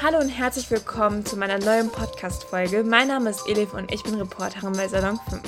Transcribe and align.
Hallo 0.00 0.18
und 0.20 0.28
herzlich 0.28 0.70
willkommen 0.70 1.26
zu 1.26 1.36
meiner 1.36 1.58
neuen 1.58 1.90
Podcast-Folge. 1.90 2.84
Mein 2.84 3.08
Name 3.08 3.30
ist 3.30 3.48
Elif 3.48 3.74
und 3.74 3.92
ich 3.92 4.04
bin 4.04 4.14
Reporterin 4.14 4.72
bei 4.74 4.86
Salon 4.86 5.18
5. 5.28 5.42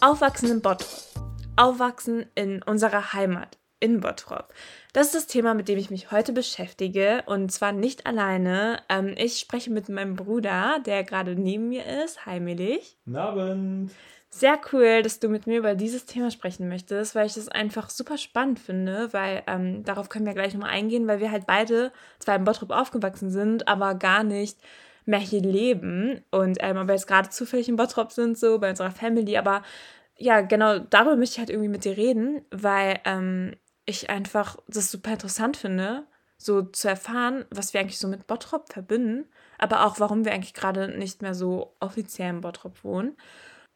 Aufwachsen 0.00 0.48
in 0.52 0.62
Bottrop. 0.62 0.88
Aufwachsen 1.56 2.26
in 2.36 2.62
unserer 2.62 3.12
Heimat, 3.14 3.58
in 3.80 3.98
Bottrop. 3.98 4.54
Das 4.92 5.06
ist 5.06 5.14
das 5.16 5.26
Thema, 5.26 5.54
mit 5.54 5.66
dem 5.66 5.76
ich 5.76 5.90
mich 5.90 6.12
heute 6.12 6.32
beschäftige 6.32 7.24
und 7.26 7.50
zwar 7.50 7.72
nicht 7.72 8.06
alleine. 8.06 8.80
Ähm, 8.88 9.14
ich 9.16 9.40
spreche 9.40 9.72
mit 9.72 9.88
meinem 9.88 10.14
Bruder, 10.14 10.78
der 10.86 11.02
gerade 11.02 11.34
neben 11.34 11.68
mir 11.68 11.84
ist. 12.04 12.26
Hi, 12.26 12.38
Milch. 12.38 12.96
Guten 13.06 13.16
Abend. 13.16 13.90
Sehr 14.30 14.60
cool, 14.72 15.02
dass 15.02 15.20
du 15.20 15.28
mit 15.30 15.46
mir 15.46 15.58
über 15.58 15.74
dieses 15.74 16.04
Thema 16.04 16.30
sprechen 16.30 16.68
möchtest, 16.68 17.14
weil 17.14 17.26
ich 17.26 17.34
das 17.34 17.48
einfach 17.48 17.88
super 17.88 18.18
spannend 18.18 18.58
finde, 18.60 19.12
weil 19.14 19.42
ähm, 19.46 19.84
darauf 19.84 20.10
können 20.10 20.26
wir 20.26 20.34
gleich 20.34 20.52
nochmal 20.52 20.70
eingehen, 20.70 21.08
weil 21.08 21.20
wir 21.20 21.32
halt 21.32 21.46
beide 21.46 21.92
zwar 22.18 22.36
in 22.36 22.44
Bottrop 22.44 22.70
aufgewachsen 22.70 23.30
sind, 23.30 23.66
aber 23.68 23.94
gar 23.94 24.24
nicht 24.24 24.58
mehr 25.06 25.18
hier 25.18 25.40
leben 25.40 26.22
und 26.30 26.58
ähm, 26.60 26.76
aber 26.76 26.92
jetzt 26.92 27.06
gerade 27.06 27.30
zufällig 27.30 27.70
in 27.70 27.76
Bottrop 27.76 28.12
sind, 28.12 28.38
so 28.38 28.58
bei 28.58 28.68
unserer 28.68 28.90
Family, 28.90 29.38
aber 29.38 29.62
ja, 30.18 30.42
genau 30.42 30.78
darüber 30.78 31.16
möchte 31.16 31.34
ich 31.34 31.38
halt 31.38 31.50
irgendwie 31.50 31.70
mit 31.70 31.84
dir 31.84 31.96
reden, 31.96 32.42
weil 32.50 33.00
ähm, 33.06 33.54
ich 33.86 34.10
einfach 34.10 34.58
das 34.68 34.90
super 34.90 35.12
interessant 35.12 35.56
finde, 35.56 36.06
so 36.36 36.62
zu 36.62 36.88
erfahren, 36.88 37.46
was 37.50 37.72
wir 37.72 37.80
eigentlich 37.80 37.98
so 37.98 38.08
mit 38.08 38.26
Bottrop 38.26 38.70
verbinden, 38.70 39.26
aber 39.56 39.86
auch 39.86 39.98
warum 40.00 40.26
wir 40.26 40.32
eigentlich 40.32 40.54
gerade 40.54 40.88
nicht 40.98 41.22
mehr 41.22 41.34
so 41.34 41.74
offiziell 41.80 42.28
in 42.30 42.40
Bottrop 42.42 42.84
wohnen. 42.84 43.16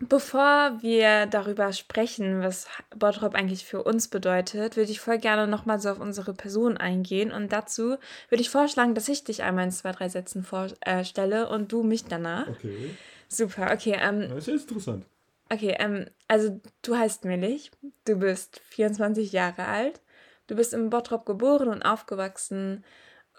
Bevor 0.09 0.79
wir 0.83 1.27
darüber 1.27 1.73
sprechen, 1.73 2.43
was 2.43 2.67
Bottrop 2.97 3.37
eigentlich 3.37 3.65
für 3.65 3.85
uns 3.85 4.09
bedeutet, 4.09 4.77
würde 4.77 4.91
ich 4.91 4.99
voll 4.99 5.19
gerne 5.19 5.47
nochmal 5.47 5.79
so 5.79 5.91
auf 5.91 6.01
unsere 6.01 6.35
Person 6.35 6.77
eingehen. 6.77 7.31
Und 7.31 7.53
dazu 7.53 7.97
würde 8.29 8.41
ich 8.41 8.51
vorschlagen, 8.51 8.97
dass 8.97 9.09
ich 9.09 9.23
dich 9.23 9.45
einmal 9.45 9.67
in 9.67 9.71
zwei, 9.71 9.93
drei 9.93 10.09
Sätzen 10.09 10.43
vorstelle 10.43 11.49
und 11.49 11.71
du 11.71 11.85
mich 11.85 12.05
danach. 12.07 12.49
Okay. 12.49 12.91
Super, 13.29 13.71
okay. 13.73 13.97
Ähm, 14.03 14.29
Das 14.35 14.49
ist 14.49 14.63
interessant. 14.63 15.07
okay, 15.51 15.77
ähm, 15.79 16.07
also 16.27 16.61
du 16.83 16.97
heißt 16.97 17.25
Millich, 17.25 17.71
du 18.05 18.17
bist 18.17 18.61
24 18.71 19.31
Jahre 19.31 19.67
alt, 19.67 20.01
du 20.49 20.57
bist 20.57 20.75
in 20.75 20.91
Bottrop 20.91 21.25
geboren 21.27 21.69
und 21.69 21.83
aufgewachsen 21.83 22.85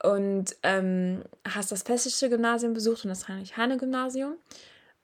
und 0.01 0.55
ähm, 0.63 1.23
hast 1.45 1.73
das 1.73 1.83
Festische 1.83 2.29
Gymnasium 2.29 2.73
besucht 2.73 3.03
und 3.03 3.09
das 3.09 3.27
Heinrich-Heine-Gymnasium. 3.27 4.37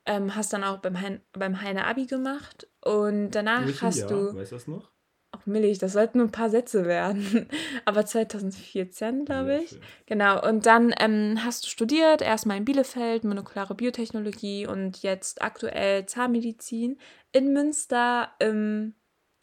Ähm, 0.06 0.36
hast 0.36 0.54
dann 0.54 0.64
auch 0.64 0.80
beim, 0.80 1.00
hein 1.00 1.22
beim 1.34 1.62
Heine 1.62 1.86
Abi 1.86 2.06
gemacht 2.06 2.68
und 2.84 3.32
danach 3.32 3.66
Welchen 3.66 3.82
hast 3.88 3.98
Jahr? 4.00 4.10
du, 4.10 4.36
Weißt 4.36 4.52
du 4.52 4.56
das 4.56 4.68
noch? 4.68 4.92
auch 5.32 5.46
Millig, 5.46 5.78
das 5.78 5.94
sollten 5.94 6.18
nur 6.18 6.28
ein 6.28 6.32
paar 6.32 6.50
Sätze 6.50 6.86
werden, 6.86 7.48
aber 7.86 8.06
2014, 8.06 9.26
glaube 9.26 9.58
ich. 9.64 9.70
schön. 9.70 9.82
Genau, 10.08 10.44
und 10.48 10.66
dann 10.66 10.94
ähm, 11.00 11.40
hast 11.44 11.66
du 11.66 11.70
studiert, 11.70 12.22
erstmal 12.22 12.58
in 12.58 12.66
Bielefeld, 12.66 13.24
molekulare 13.24 13.76
Biotechnologie 13.76 14.66
und 14.66 15.04
jetzt 15.04 15.42
aktuell 15.42 16.06
Zahnmedizin 16.08 17.00
in 17.32 17.54
Münster 17.54 18.32
im 18.40 18.96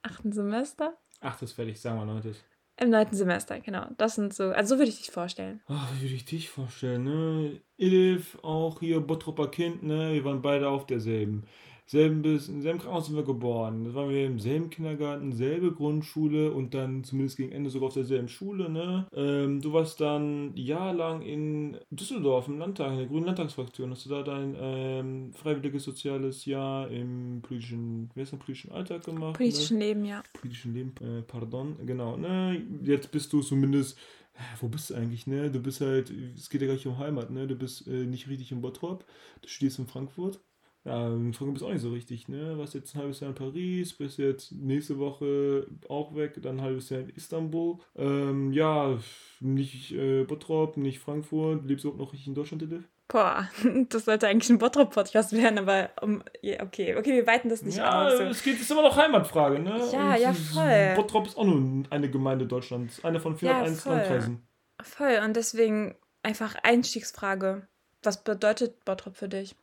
achten 0.03 0.33
Semester? 0.33 0.99
Ach, 1.21 1.39
das 1.39 1.53
fertig, 1.53 1.81
sagen 1.81 1.99
wir 1.99 2.05
neuntes. 2.05 2.43
Im 2.79 2.91
neunten 2.91 3.17
Semester, 3.17 3.59
genau. 3.61 3.87
Das 3.97 4.17
sind 4.17 4.35
so, 4.35 4.51
also 4.51 4.75
so 4.75 4.79
würde 4.79 4.91
ich 4.91 4.99
dich 4.99 5.11
vorstellen. 5.11 5.61
Ach, 5.67 5.91
wie 5.95 6.03
würde 6.03 6.15
ich 6.15 6.27
dich 6.27 6.51
vorstellen, 6.51 7.05
ne? 7.05 7.61
Elif, 7.79 8.39
auch 8.43 8.81
hier 8.81 9.01
Bottropper 9.01 9.49
Kind, 9.49 9.83
ne? 9.83 10.13
Wir 10.13 10.25
waren 10.25 10.43
beide 10.43 10.69
auf 10.69 10.87
derselben. 10.87 11.45
Selben 11.87 12.23
bis, 12.23 12.49
im 12.49 12.63
selben 12.63 12.79
Krankenhaus 12.81 13.07
sind 13.07 13.17
wir 13.17 13.23
geboren. 13.23 13.85
Das 13.85 13.95
waren 13.95 14.11
wir 14.11 14.27
im 14.27 14.41
selben 14.41 14.71
Kindergarten, 14.71 15.33
selbe 15.33 15.73
Grundschule 15.73 16.51
und 16.51 16.75
dann 16.75 17.05
zumindest 17.05 17.37
gegen 17.37 17.53
Ende 17.53 17.71
sogar 17.71 17.89
auf 17.89 17.95
derselben 17.95 18.29
Schule, 18.29 18.69
ne? 18.69 19.07
Ähm, 19.15 19.61
du 19.61 19.73
warst 19.73 20.01
dann 20.01 20.51
jahrelang 20.57 21.23
in 21.23 21.77
Düsseldorf 21.91 22.49
im 22.49 22.59
Landtag, 22.59 22.93
in 22.93 22.99
der 22.99 23.07
Grünen 23.07 23.27
Landtagsfraktion. 23.27 23.91
Hast 23.91 24.07
du 24.07 24.11
da 24.11 24.23
dein 24.23 24.57
ähm, 24.59 25.33
freiwilliges 25.33 25.85
soziales 25.85 26.45
Jahr 26.45 26.91
im 26.91 27.41
politischen, 27.43 28.11
wie 28.15 28.21
heißt 28.21 28.33
das, 28.33 28.41
politischen 28.41 28.73
Alltag 28.73 29.05
gemacht? 29.05 29.27
ne? 29.27 29.33
Politischen 29.33 29.79
Leben, 29.79 30.05
ja. 30.05 30.23
politischen 30.33 30.75
Leben, 30.75 30.93
äh, 31.01 31.23
pardon, 31.23 31.77
genau, 31.87 32.17
ne, 32.17 32.63
jetzt 32.83 33.11
bist 33.11 33.33
du 33.33 33.41
zumindest, 33.43 33.99
äh, 34.35 34.41
wo 34.61 34.69
bist 34.69 34.91
du 34.91 34.95
eigentlich, 34.95 35.27
ne, 35.27 35.51
du 35.51 35.61
bist 35.61 35.81
halt, 35.81 36.11
es 36.37 36.51
geht 36.51 36.61
ja 36.61 36.67
gar 36.67 36.75
nicht 36.75 36.87
um 36.87 36.99
Heimat, 36.99 37.31
ne, 37.31 37.47
du 37.47 37.55
bist 37.55 37.87
äh, 37.87 38.07
nicht 38.07 38.29
richtig 38.29 38.53
in 38.53 38.61
Bottrop, 38.61 39.05
du 39.43 39.49
studierst 39.49 39.79
in 39.79 39.87
Frankfurt, 39.87 40.41
ja, 40.87 41.09
Frankfurt 41.11 41.53
bist 41.55 41.63
du 41.63 41.67
auch 41.67 41.73
nicht 41.73 41.83
so 41.83 41.91
richtig, 41.91 42.29
ne, 42.29 42.57
warst 42.59 42.75
jetzt 42.75 42.95
ein 42.95 43.01
halbes 43.01 43.19
Jahr 43.21 43.31
in 43.31 43.35
Paris, 43.35 43.93
bist 43.93 44.19
jetzt 44.19 44.53
nächste 44.53 44.99
Woche 44.99 45.67
auch 45.89 46.15
weg, 46.15 46.35
dann 46.43 46.59
ein 46.59 46.63
halbes 46.63 46.91
Jahr 46.91 47.01
in 47.01 47.09
Istanbul, 47.11 47.79
ähm, 47.97 48.53
ja, 48.53 48.97
nicht 49.41 49.93
äh, 49.93 50.23
Bottrop, 50.23 50.77
nicht 50.77 51.01
Frankfurt, 51.01 51.65
lebst 51.67 51.85
du 51.85 51.91
auch 51.91 51.97
noch 51.97 52.13
richtig 52.13 52.29
in 52.29 52.35
Deutschland, 52.35 52.63
Edith? 52.63 52.85
Boah, 53.09 53.49
das 53.89 54.05
sollte 54.05 54.29
eigentlich 54.29 54.49
ein 54.51 54.59
Bottrop-Podcast 54.59 55.33
werden, 55.33 55.59
aber 55.59 55.91
um, 56.01 56.23
ja, 56.41 56.63
okay, 56.63 56.95
okay, 56.97 57.15
wir 57.15 57.27
weiten 57.27 57.49
das 57.49 57.63
nicht 57.63 57.79
Ja, 57.79 58.07
aus. 58.07 58.19
So. 58.19 58.23
es 58.25 58.43
geht, 58.43 58.61
ist 58.61 58.71
immer 58.71 58.83
noch 58.83 58.97
Heimatfrage, 58.97 59.59
ne? 59.59 59.81
Ja, 59.93 60.15
Und 60.15 60.21
ja, 60.21 60.33
voll. 60.33 60.95
Bottrop 60.95 61.27
ist 61.27 61.37
auch 61.37 61.45
nur 61.45 61.85
eine 61.91 62.11
Gemeinde 62.11 62.47
Deutschlands, 62.47 63.05
eine 63.05 63.19
von 63.21 63.33
Ja, 63.35 63.39
401 63.39 63.83
voll. 63.83 63.93
Landkreisen. 63.97 64.49
Voll, 64.83 65.21
und 65.25 65.35
deswegen 65.35 65.97
einfach 66.23 66.55
Einstiegsfrage. 66.63 67.67
Was 68.03 68.23
bedeutet 68.23 68.85
Bottrop 68.85 69.17
für 69.17 69.29
dich? 69.29 69.57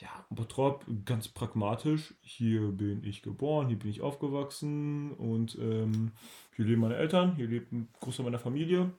Ja, 0.00 0.08
Bottrop, 0.30 0.86
ganz 1.04 1.28
pragmatisch. 1.28 2.14
Hier 2.22 2.60
bin 2.72 3.04
ich 3.04 3.22
geboren, 3.22 3.68
hier 3.68 3.78
bin 3.78 3.90
ich 3.90 4.00
aufgewachsen 4.00 5.12
und 5.12 5.56
ähm, 5.60 6.12
hier 6.56 6.64
leben 6.64 6.80
meine 6.80 6.96
Eltern, 6.96 7.36
hier 7.36 7.46
lebt 7.46 7.72
ein 7.72 7.88
Großteil 8.00 8.24
meiner 8.24 8.38
Familie, 8.38 8.90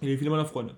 hier 0.00 0.08
leben 0.08 0.18
viele 0.18 0.30
meiner 0.30 0.44
Freunde. 0.44 0.76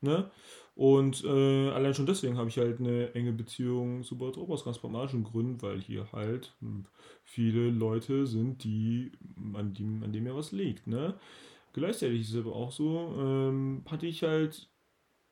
Ne? 0.00 0.30
Und 0.74 1.22
äh, 1.24 1.70
allein 1.70 1.92
schon 1.92 2.06
deswegen 2.06 2.38
habe 2.38 2.48
ich 2.48 2.56
halt 2.56 2.80
eine 2.80 3.14
enge 3.14 3.32
Beziehung 3.32 4.04
zu 4.04 4.16
Bottrop 4.16 4.48
aus 4.50 4.64
ganz 4.64 4.78
pragmatischen 4.78 5.22
Gründen, 5.22 5.60
weil 5.60 5.80
hier 5.82 6.10
halt 6.12 6.56
viele 7.24 7.70
Leute 7.70 8.26
sind, 8.26 8.64
die 8.64 9.12
an, 9.52 9.74
die, 9.74 9.84
an 9.84 10.12
dem 10.12 10.26
ja 10.26 10.34
was 10.34 10.50
liegt. 10.50 10.86
Ne? 10.86 11.14
Gleichzeitig 11.74 12.22
ist 12.22 12.30
es 12.30 12.40
aber 12.40 12.56
auch 12.56 12.72
so, 12.72 13.14
ähm, 13.18 13.84
hatte 13.86 14.06
ich 14.06 14.22
halt 14.22 14.71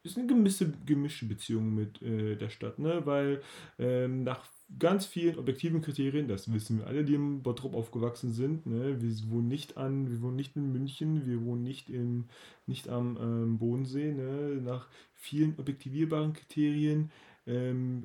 ist 0.03 0.17
eine 0.17 0.27
gemischte, 0.27 0.73
gemischte 0.87 1.27
Beziehung 1.27 1.75
mit 1.75 2.01
äh, 2.03 2.37
der 2.37 2.49
Stadt, 2.49 2.79
ne? 2.79 3.03
Weil 3.05 3.43
ähm, 3.79 4.25
nach 4.25 4.45
ganz 4.79 5.05
vielen 5.05 5.39
objektiven 5.39 5.83
Kriterien, 5.83 6.29
das 6.29 6.53
wissen 6.53 6.79
wir 6.79 6.87
alle, 6.87 7.05
die 7.05 7.15
im 7.15 7.43
Bottrop 7.43 7.75
aufgewachsen 7.75 8.33
sind, 8.33 8.67
ne? 8.67 9.01
Wir 9.01 9.31
wohnen 9.31 9.49
nicht 9.49 9.77
an, 9.77 10.11
wir 10.11 10.23
wohnen 10.23 10.37
nicht 10.37 10.57
in 10.57 10.73
München, 10.73 11.27
wir 11.27 11.45
wohnen 11.45 11.63
nicht 11.63 11.91
im, 11.91 12.27
nicht 12.67 12.89
am 12.89 13.19
ähm, 13.21 13.59
Bodensee, 13.59 14.13
ne? 14.13 14.61
Nach 14.63 14.87
vielen 15.15 15.59
objektivierbaren 15.59 16.33
Kriterien 16.33 17.11
ähm, 17.47 18.05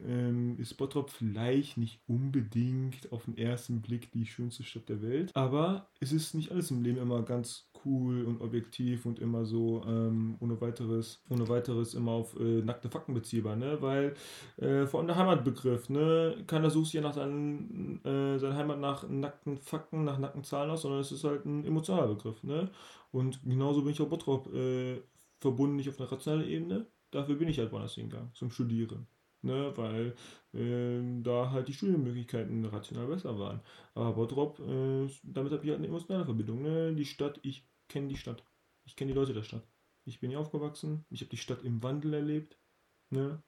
ähm, 0.00 0.58
ist 0.58 0.76
Bottrop 0.76 1.10
vielleicht 1.10 1.76
nicht 1.76 2.00
unbedingt 2.06 3.12
auf 3.12 3.24
den 3.24 3.36
ersten 3.36 3.82
Blick 3.82 4.10
die 4.12 4.26
schönste 4.26 4.64
Stadt 4.64 4.88
der 4.88 5.02
Welt, 5.02 5.30
aber 5.34 5.88
es 6.00 6.12
ist 6.12 6.34
nicht 6.34 6.50
alles 6.50 6.70
im 6.70 6.82
Leben 6.82 6.98
immer 6.98 7.22
ganz 7.22 7.69
cool 7.84 8.24
und 8.24 8.40
objektiv 8.40 9.06
und 9.06 9.18
immer 9.18 9.44
so 9.44 9.82
ähm, 9.86 10.36
ohne 10.40 10.60
weiteres, 10.60 11.22
ohne 11.28 11.48
weiteres 11.48 11.94
immer 11.94 12.12
auf 12.12 12.38
äh, 12.38 12.62
nackte 12.62 12.88
Fakten 12.88 13.14
beziehbar, 13.14 13.56
ne? 13.56 13.80
Weil 13.80 14.14
äh, 14.56 14.86
vor 14.86 15.00
allem 15.00 15.06
der 15.06 15.16
Heimatbegriff, 15.16 15.88
ne? 15.90 16.36
Keiner 16.46 16.70
sucht 16.70 16.92
ja 16.92 17.00
nach 17.00 17.14
seinen, 17.14 18.04
äh, 18.04 18.38
seiner 18.38 18.56
Heimat 18.56 18.80
nach 18.80 19.08
nackten 19.08 19.58
Fakten, 19.58 20.04
nach 20.04 20.18
nackten 20.18 20.44
Zahlen 20.44 20.70
aus, 20.70 20.82
sondern 20.82 21.00
es 21.00 21.12
ist 21.12 21.24
halt 21.24 21.44
ein 21.44 21.64
emotionaler 21.64 22.08
Begriff, 22.08 22.42
ne? 22.42 22.70
Und 23.12 23.40
genauso 23.44 23.82
bin 23.82 23.92
ich 23.92 24.00
auch 24.00 24.08
Bottrop 24.08 24.52
äh, 24.54 25.00
verbunden, 25.40 25.76
nicht 25.76 25.88
auf 25.88 25.98
einer 25.98 26.10
rationalen 26.10 26.48
Ebene. 26.48 26.86
Dafür 27.10 27.36
bin 27.36 27.48
ich 27.48 27.58
halt 27.58 27.72
woanders 27.72 27.94
hingegangen, 27.94 28.30
zum 28.34 28.50
Studieren. 28.50 29.06
Ne, 29.42 29.72
weil 29.74 30.14
ähm, 30.52 31.22
da 31.22 31.50
halt 31.50 31.66
die 31.68 31.72
Studienmöglichkeiten 31.72 32.62
rational 32.66 33.06
besser 33.06 33.38
waren. 33.38 33.60
Aber 33.94 34.12
Bottrop, 34.12 34.58
äh, 34.60 35.08
damit 35.22 35.52
habe 35.52 35.64
ich 35.64 35.70
halt 35.70 35.78
eine 35.78 35.86
emotionale 35.86 36.26
Verbindung. 36.26 36.60
Ne? 36.60 36.94
Die 36.94 37.06
Stadt, 37.06 37.40
ich 37.42 37.64
kenne 37.90 38.08
die 38.08 38.16
Stadt. 38.16 38.42
Ich 38.86 38.96
kenne 38.96 39.12
die 39.12 39.18
Leute 39.18 39.34
der 39.34 39.42
Stadt. 39.42 39.68
Ich 40.06 40.20
bin 40.20 40.30
hier 40.30 40.40
aufgewachsen. 40.40 41.04
Ich 41.10 41.20
habe 41.20 41.30
die 41.30 41.36
Stadt 41.36 41.62
im 41.62 41.82
Wandel 41.82 42.14
erlebt. 42.14 42.58
Ne? 43.10 43.42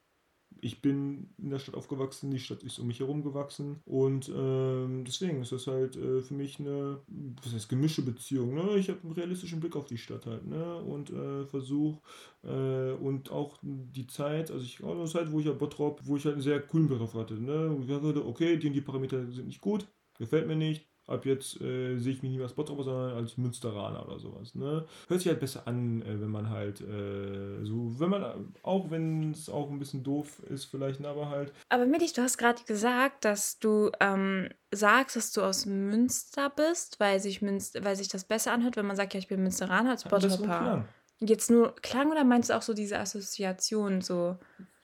Ich 0.61 0.83
bin 0.83 1.35
in 1.39 1.49
der 1.49 1.59
Stadt 1.59 1.75
aufgewachsen, 1.75 2.31
die 2.31 2.39
Stadt 2.39 2.63
ist 2.63 2.79
um 2.79 2.87
mich 2.87 3.01
herum 3.01 3.23
gewachsen 3.23 3.81
und 3.87 4.29
ähm, 4.29 5.03
deswegen 5.07 5.41
ist 5.41 5.53
das 5.53 5.67
halt 5.67 5.97
äh, 5.97 6.21
für 6.21 6.35
mich 6.35 6.61
eine, 6.61 7.01
was 7.43 7.55
heißt 7.55 7.71
gemischte 7.71 8.03
Beziehung. 8.03 8.55
Ne? 8.55 8.77
Ich 8.77 8.91
habe 8.91 9.01
einen 9.03 9.13
realistischen 9.13 9.61
Blick 9.61 9.77
auf 9.77 9.87
die 9.87 9.97
Stadt 9.97 10.27
halt 10.27 10.47
ne? 10.47 10.77
und 10.77 11.09
äh, 11.09 11.47
versuche 11.47 12.03
äh, 12.45 12.93
und 12.93 13.31
auch 13.31 13.59
die 13.63 14.07
Zeit, 14.07 14.51
also 14.51 14.63
ich 14.63 14.85
auch 14.85 14.95
eine 14.95 15.07
Zeit, 15.07 15.33
wo 15.33 15.41
ich 15.41 15.47
ja 15.47 15.53
Bottrop, 15.53 16.03
wo 16.05 16.17
ich 16.17 16.25
halt 16.27 16.35
einen 16.35 16.43
sehr 16.43 16.61
coolen 16.61 16.87
Blick 16.87 17.01
hatte. 17.15 17.41
Ne? 17.41 17.75
Wo 17.75 17.83
ich 17.83 17.91
hatte, 17.91 18.27
okay, 18.27 18.59
die 18.59 18.67
und 18.67 18.75
die 18.75 18.83
Parameter 18.83 19.27
sind 19.31 19.47
nicht 19.47 19.63
gut, 19.63 19.89
gefällt 20.19 20.47
mir 20.47 20.57
nicht. 20.57 20.87
Ab 21.07 21.27
jetzt 21.27 21.61
äh, 21.61 21.99
sehe 21.99 22.13
ich 22.13 22.23
mich 22.23 22.31
nicht 22.31 22.39
mehr 22.39 22.47
als 22.47 22.55
Bottroper, 22.55 22.85
sondern 22.85 23.17
als 23.17 23.37
Münsteraner 23.37 24.07
oder 24.07 24.21
sowas. 24.21 24.55
Ne? 24.55 24.87
Hört 25.09 25.21
sich 25.21 25.29
halt 25.29 25.41
besser 25.41 25.67
an, 25.67 26.01
äh, 26.03 26.21
wenn 26.21 26.31
man 26.31 26.49
halt 26.49 26.81
äh, 26.81 27.65
so, 27.65 27.99
wenn 27.99 28.11
man, 28.11 28.55
auch 28.63 28.91
wenn 28.91 29.33
es 29.33 29.49
auch 29.49 29.69
ein 29.69 29.81
bisschen 29.81 30.05
doof 30.05 30.41
ist 30.49 30.67
vielleicht, 30.67 31.01
ne, 31.01 31.09
aber 31.09 31.29
halt, 31.29 31.53
Aber 31.69 31.87
Millich, 31.87 32.13
du 32.13 32.23
hast 32.23 32.39
gerade 32.39 32.63
gesagt, 32.65 33.25
dass 33.25 33.59
du 33.59 33.91
ähm, 33.99 34.49
sagst, 34.71 35.17
dass 35.17 35.33
du 35.33 35.43
aus 35.43 35.67
Münster 35.67 36.51
bist, 36.51 37.01
weil 37.01 37.19
sich, 37.19 37.43
Münster, 37.43 37.85
weil 37.85 37.97
sich 37.97 38.09
das 38.09 38.25
besser 38.25 38.53
anhört, 38.53 38.77
wenn 38.77 38.87
man 38.87 38.97
sagt, 38.97 39.15
ja, 39.15 39.19
ich 39.19 39.29
bin 39.29 39.43
Münsteraner 39.43 39.91
als 39.91 40.05
Bottroper. 40.05 40.85
Jetzt 41.19 41.51
nur 41.51 41.75
Klang 41.83 42.11
oder 42.11 42.25
meinst 42.25 42.51
du 42.51 42.55
auch 42.55 42.63
so 42.63 42.75
diese 42.75 42.99
Assoziation 42.99 44.01
so? 44.01 44.39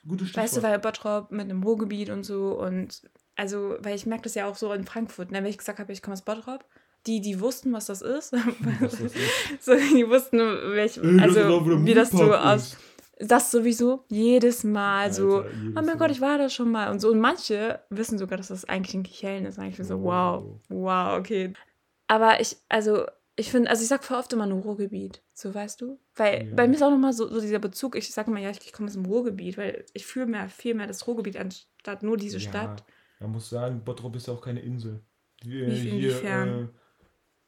Gute 0.06 0.24
Stichwort. 0.24 0.44
Weißt 0.44 0.56
du, 0.56 0.62
weil 0.62 0.78
Bottrop 0.78 1.30
mit 1.30 1.42
einem 1.42 1.62
Ruhrgebiet 1.62 2.10
und 2.10 2.24
so 2.24 2.58
und 2.58 3.02
also, 3.38 3.76
weil 3.80 3.94
ich 3.94 4.04
merke 4.04 4.24
das 4.24 4.34
ja 4.34 4.46
auch 4.48 4.56
so 4.56 4.72
in 4.72 4.84
Frankfurt, 4.84 5.30
ne, 5.30 5.38
wenn 5.38 5.50
ich 5.50 5.58
gesagt 5.58 5.78
habe, 5.78 5.92
ich 5.92 6.02
komme 6.02 6.14
aus 6.14 6.22
Bottrop, 6.22 6.64
die, 7.06 7.20
die 7.20 7.40
wussten, 7.40 7.72
was 7.72 7.86
das 7.86 8.02
ist. 8.02 8.32
Was 8.32 8.80
das 8.80 9.00
ist. 9.00 9.14
so, 9.60 9.74
die 9.76 10.08
wussten, 10.08 10.38
welch, 10.38 11.00
also, 11.22 11.86
wie 11.86 11.94
das 11.94 12.10
so 12.10 12.34
aus. 12.34 12.76
Das 13.20 13.50
sowieso 13.50 14.04
jedes 14.08 14.62
Mal 14.62 15.04
Alter, 15.04 15.14
so, 15.14 15.42
jedes 15.42 15.76
oh 15.76 15.82
mein 15.82 15.98
Gott, 15.98 16.10
ich 16.10 16.20
war 16.20 16.38
da 16.38 16.48
schon 16.48 16.70
mal 16.70 16.90
und 16.90 17.00
so. 17.00 17.10
Und 17.10 17.20
manche 17.20 17.80
wissen 17.90 18.18
sogar, 18.18 18.38
dass 18.38 18.48
das 18.48 18.64
eigentlich 18.64 18.94
in 18.94 19.02
Kichellen 19.04 19.44
ist. 19.46 19.58
Eigentlich 19.58 19.86
so, 19.86 20.02
wow, 20.02 20.44
wow, 20.68 21.18
okay. 21.18 21.52
Aber 22.08 22.40
ich, 22.40 22.56
also, 22.68 23.06
ich 23.36 23.52
finde, 23.52 23.70
also 23.70 23.82
ich 23.82 23.88
sag 23.88 24.04
voll 24.04 24.18
oft 24.18 24.32
immer 24.32 24.46
nur 24.46 24.62
Ruhrgebiet, 24.62 25.22
so 25.32 25.54
weißt 25.54 25.80
du? 25.80 26.00
Weil 26.16 26.48
ja. 26.48 26.54
bei 26.54 26.66
mir 26.66 26.74
ist 26.74 26.82
auch 26.82 26.90
nochmal 26.90 27.12
so, 27.12 27.28
so 27.28 27.40
dieser 27.40 27.60
Bezug, 27.60 27.94
ich 27.94 28.10
sage 28.12 28.30
immer, 28.32 28.40
ja, 28.40 28.50
ich, 28.50 28.58
ich 28.64 28.72
komme 28.72 28.88
aus 28.88 28.94
dem 28.94 29.06
Ruhrgebiet, 29.06 29.56
weil 29.58 29.84
ich 29.92 30.06
fühle 30.06 30.26
mehr, 30.26 30.48
viel 30.48 30.74
mehr 30.74 30.88
das 30.88 31.06
Ruhrgebiet 31.06 31.36
anstatt 31.36 32.02
nur 32.02 32.16
diese 32.16 32.38
ja, 32.38 32.48
Stadt. 32.48 32.84
Man 33.20 33.32
muss 33.32 33.48
sagen, 33.50 33.84
Bottrop 33.84 34.16
ist 34.16 34.28
ja 34.28 34.34
auch 34.34 34.40
keine 34.40 34.60
Insel. 34.60 35.02
Wir, 35.42 35.68
hier, 35.90 36.22
äh, 36.24 36.68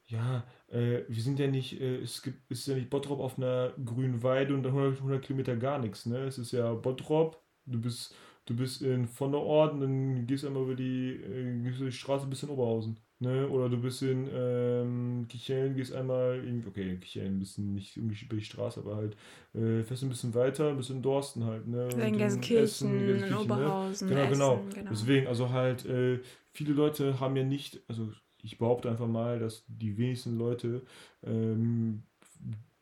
ja, 0.06 0.44
äh, 0.68 1.04
wir 1.08 1.22
sind 1.22 1.38
ja 1.38 1.46
nicht, 1.48 1.80
äh, 1.80 2.00
es 2.00 2.22
gibt, 2.22 2.50
ist 2.50 2.66
ja 2.66 2.74
nicht 2.74 2.90
Bottrop 2.90 3.20
auf 3.20 3.38
einer 3.38 3.72
grünen 3.84 4.22
Weide 4.22 4.54
und 4.54 4.62
dann 4.62 4.72
100, 4.72 4.98
100 4.98 5.22
Kilometer 5.22 5.56
gar 5.56 5.78
nichts, 5.78 6.06
ne? 6.06 6.18
Es 6.24 6.38
ist 6.38 6.52
ja 6.52 6.72
Bottrop, 6.74 7.42
du 7.66 7.80
bist, 7.80 8.14
du 8.46 8.56
bist 8.56 8.82
in 8.82 9.06
von 9.06 9.32
der 9.32 9.40
Ort 9.40 9.74
und 9.74 9.80
dann 9.80 10.26
gehst 10.26 10.42
du 10.44 10.48
einmal 10.48 10.64
über 10.64 10.74
die, 10.76 11.10
äh, 11.14 11.62
gehst 11.62 11.80
die 11.80 11.92
Straße 11.92 12.26
bis 12.26 12.42
in 12.42 12.50
Oberhausen. 12.50 12.98
Ne? 13.22 13.46
Oder 13.48 13.68
du 13.68 13.76
bist 13.76 14.02
in 14.02 14.28
ähm, 14.32 15.26
Kichellen, 15.28 15.74
gehst 15.76 15.94
einmal, 15.94 16.42
in, 16.42 16.66
okay, 16.66 16.96
Kichellen 16.96 17.36
ein 17.36 17.38
bisschen 17.38 17.74
nicht 17.74 17.96
über 17.96 18.36
die 18.36 18.44
Straße, 18.44 18.80
aber 18.80 18.96
halt 18.96 19.14
äh, 19.54 19.82
fährst 19.82 20.02
ein 20.02 20.08
bisschen 20.08 20.34
weiter, 20.34 20.74
bis 20.74 20.88
in 20.88 21.02
Dorsten 21.02 21.44
halt. 21.44 21.68
Ne? 21.68 21.90
In 21.90 22.16
Gelsenkirchen, 22.16 23.08
in 23.08 23.20
ne? 23.28 23.38
Oberhausen. 23.38 24.08
Ne? 24.08 24.14
Genau, 24.14 24.54
Essen, 24.54 24.70
genau, 24.70 24.74
genau. 24.74 24.90
Deswegen, 24.90 25.26
also 25.26 25.50
halt, 25.50 25.84
äh, 25.84 26.20
viele 26.50 26.72
Leute 26.72 27.20
haben 27.20 27.36
ja 27.36 27.44
nicht, 27.44 27.82
also 27.88 28.10
ich 28.42 28.56
behaupte 28.56 28.88
einfach 28.88 29.06
mal, 29.06 29.38
dass 29.38 29.64
die 29.68 29.98
wenigsten 29.98 30.38
Leute 30.38 30.82
ähm, 31.22 32.04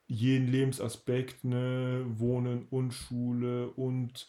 jeden 0.06 0.46
Lebensaspekt, 0.46 1.44
ne, 1.44 2.04
Wohnen 2.16 2.66
und 2.70 2.92
Schule 2.94 3.70
und 3.70 4.26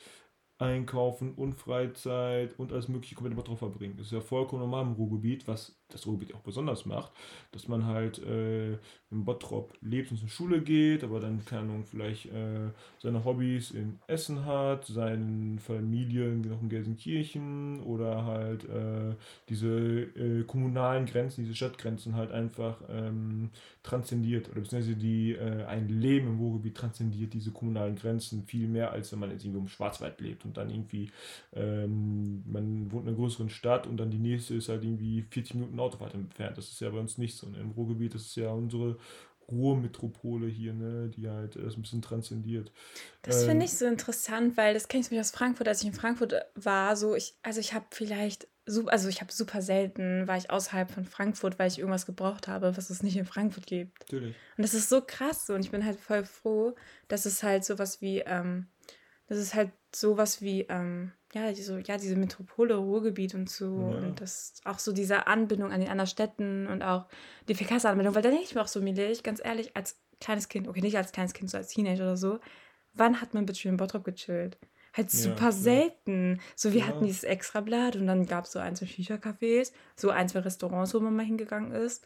Einkaufen 0.60 1.34
und 1.36 1.54
Freizeit 1.54 2.54
und 2.60 2.74
alles 2.74 2.90
mögliche 2.90 3.16
komplett 3.16 3.34
immer 3.34 3.44
drauf 3.44 3.60
verbringen. 3.60 3.96
Das 3.98 4.08
ist 4.08 4.14
ja 4.14 4.22
vollkommen 4.22 4.62
normal 4.62 4.84
im 4.84 4.92
Ruhrgebiet, 4.92 5.48
was 5.48 5.76
das 5.90 6.06
Ruhrgebiet 6.06 6.36
auch 6.36 6.42
besonders 6.42 6.86
macht, 6.86 7.12
dass 7.52 7.68
man 7.68 7.86
halt 7.86 8.20
äh, 8.20 8.74
in 9.12 9.26
Bottrop 9.26 9.74
lebt 9.82 10.12
und 10.12 10.18
zur 10.18 10.30
Schule 10.30 10.62
geht, 10.62 11.04
aber 11.04 11.20
dann, 11.20 11.44
keine 11.46 11.62
Ahnung, 11.62 11.84
vielleicht 11.84 12.28
äh, 12.28 12.70
seine 13.02 13.26
Hobbys 13.26 13.72
in 13.72 13.98
Essen 14.08 14.46
hat, 14.46 14.86
seine 14.86 15.58
Familien 15.60 16.42
noch 16.42 16.62
in 16.62 16.70
Gelsenkirchen 16.70 17.82
oder 17.82 18.26
halt 18.26 18.66
äh, 18.66 19.16
diese 19.50 19.68
äh, 19.68 20.44
kommunalen 20.44 21.06
Grenzen, 21.08 21.44
diese 21.44 21.56
Stadtgrenzen 21.56 22.16
halt 22.16 22.32
einfach 22.32 22.78
ähm, 22.90 23.50
transzendiert 23.82 24.50
oder 24.50 24.62
beziehungsweise 24.62 24.96
die 24.96 25.32
äh, 25.32 25.64
ein 25.66 25.90
Leben 25.90 26.28
im 26.28 26.40
Ruhrgebiet 26.40 26.76
transzendiert 26.76 27.34
diese 27.34 27.52
kommunalen 27.52 27.96
Grenzen 27.96 28.44
viel 28.46 28.68
mehr, 28.68 28.92
als 28.92 29.12
wenn 29.12 29.20
man 29.20 29.32
jetzt 29.32 29.44
irgendwo 29.44 29.62
im 29.62 29.68
Schwarzwald 29.68 30.22
lebt 30.22 30.46
und 30.50 30.58
dann 30.58 30.70
irgendwie 30.70 31.12
ähm, 31.54 32.44
man 32.46 32.92
wohnt 32.92 33.04
in 33.04 33.10
einer 33.10 33.18
größeren 33.18 33.50
Stadt 33.50 33.88
und 33.88 33.98
dann 33.98 34.12
die 34.12 34.20
nächste 34.20 34.56
ist 34.56 34.70
halt 34.70 34.84
irgendwie 34.84 35.22
40 35.22 35.56
Minuten 35.56 35.80
Autofahrt 35.80 36.14
entfernt. 36.14 36.58
Das 36.58 36.70
ist 36.70 36.82
ja 36.82 36.90
bei 36.90 37.00
uns 37.00 37.18
nicht 37.18 37.38
so. 37.38 37.48
Ne? 37.48 37.60
Im 37.60 37.72
Ruhrgebiet 37.72 38.16
ist 38.16 38.36
ja 38.36 38.50
unsere 38.50 38.98
Ruhrmetropole 39.52 40.48
hier, 40.48 40.74
ne, 40.74 41.10
die 41.10 41.30
halt 41.30 41.56
das 41.56 41.76
ein 41.76 41.82
bisschen 41.82 42.02
transzendiert. 42.02 42.72
Das 43.22 43.42
ähm, 43.42 43.50
finde 43.50 43.66
ich 43.66 43.74
so 43.74 43.86
interessant, 43.86 44.58
weil 44.58 44.74
das 44.74 44.88
kenne 44.88 45.02
ich 45.02 45.12
mich 45.12 45.20
aus 45.20 45.32
Frankfurt, 45.32 45.68
als 45.68 45.82
ich 45.82 45.88
in 45.88 45.94
Frankfurt 45.94 46.36
war, 46.56 46.96
so 46.96 47.16
ich, 47.16 47.36
also 47.42 47.60
ich 47.60 47.74
habe 47.74 47.86
vielleicht, 47.92 48.48
also 48.88 49.10
ich 49.10 49.22
habe 49.22 49.32
super 49.32 49.62
selten, 49.62 50.28
war 50.28 50.38
ich 50.38 50.52
außerhalb 50.52 50.92
von 50.92 51.06
Frankfurt, 51.06 51.58
weil 51.58 51.68
ich 51.68 51.80
irgendwas 51.80 52.06
gebraucht 52.06 52.48
habe, 52.48 52.78
was 52.78 52.90
es 52.90 53.04
nicht 53.04 53.18
in 53.18 53.26
Frankfurt 53.26 53.66
gibt. 53.66 54.00
Natürlich. 54.02 54.36
Und 54.58 54.62
das 54.62 54.74
ist 54.74 54.90
so 54.90 55.02
krass 55.02 55.50
und 55.50 55.62
ich 55.62 55.72
bin 55.72 55.86
halt 55.86 56.00
voll 56.00 56.24
froh, 56.24 56.76
dass 57.08 57.26
es 57.26 57.42
halt 57.42 57.66
sowas 57.66 58.02
wie, 58.02 58.20
ähm, 58.20 58.68
das 59.28 59.40
ist 59.40 59.56
halt 59.56 59.72
sowas 59.96 60.42
wie, 60.42 60.62
ähm, 60.70 61.12
ja, 61.34 61.52
diese, 61.52 61.80
ja, 61.82 61.98
diese 61.98 62.16
Metropole, 62.16 62.76
Ruhrgebiet 62.76 63.36
und 63.36 63.50
so. 63.50 63.92
Ja. 63.92 63.98
Und 63.98 64.22
das 64.22 64.54
auch 64.66 64.80
so 64.80 64.92
diese 64.92 65.28
Anbindung 65.28 65.72
an 65.72 65.82
die 65.82 65.90
anderen 65.90 66.08
Städten 66.08 66.68
und 66.68 66.82
auch 66.82 67.08
die 67.48 67.56
Fekasse-Anbindung. 67.56 68.16
Weil 68.16 68.22
da 68.22 68.30
denke 68.30 68.46
ich 68.46 68.56
mir 68.56 68.62
auch 68.62 68.68
so, 68.68 68.82
Milich, 68.82 69.24
ganz 69.24 69.42
ehrlich, 69.44 69.76
als 69.76 70.00
kleines 70.20 70.50
Kind, 70.50 70.68
okay, 70.68 70.82
nicht 70.82 70.98
als 70.98 71.12
kleines 71.12 71.34
Kind, 71.34 71.50
so 71.50 71.58
als 71.58 71.70
Teenager 71.70 72.04
oder 72.04 72.18
so, 72.18 72.40
wann 72.94 73.22
hat 73.22 73.34
man 73.34 73.46
bitte 73.46 73.60
schön 73.60 73.72
in 73.72 73.78
Bottrop 73.78 74.04
gechillt? 74.04 74.58
Halt 74.94 75.12
super 75.12 75.46
ja, 75.46 75.52
selten. 75.52 76.42
So, 76.56 76.74
wir 76.74 76.82
ja. 76.82 76.88
hatten 76.88 77.06
dieses 77.06 77.24
Extrablatt 77.24 77.96
und 77.96 78.08
dann 78.08 78.26
gab 78.26 78.46
es 78.46 78.52
so 78.52 78.60
ein, 78.60 78.76
zwei 78.76 78.88
Shisha-Cafés, 78.88 79.72
so 79.96 80.10
ein, 80.10 80.28
zwei 80.28 80.40
Restaurants, 80.40 80.94
wo 80.94 81.00
man 81.00 81.16
mal 81.16 81.26
hingegangen 81.26 81.72
ist. 81.72 82.06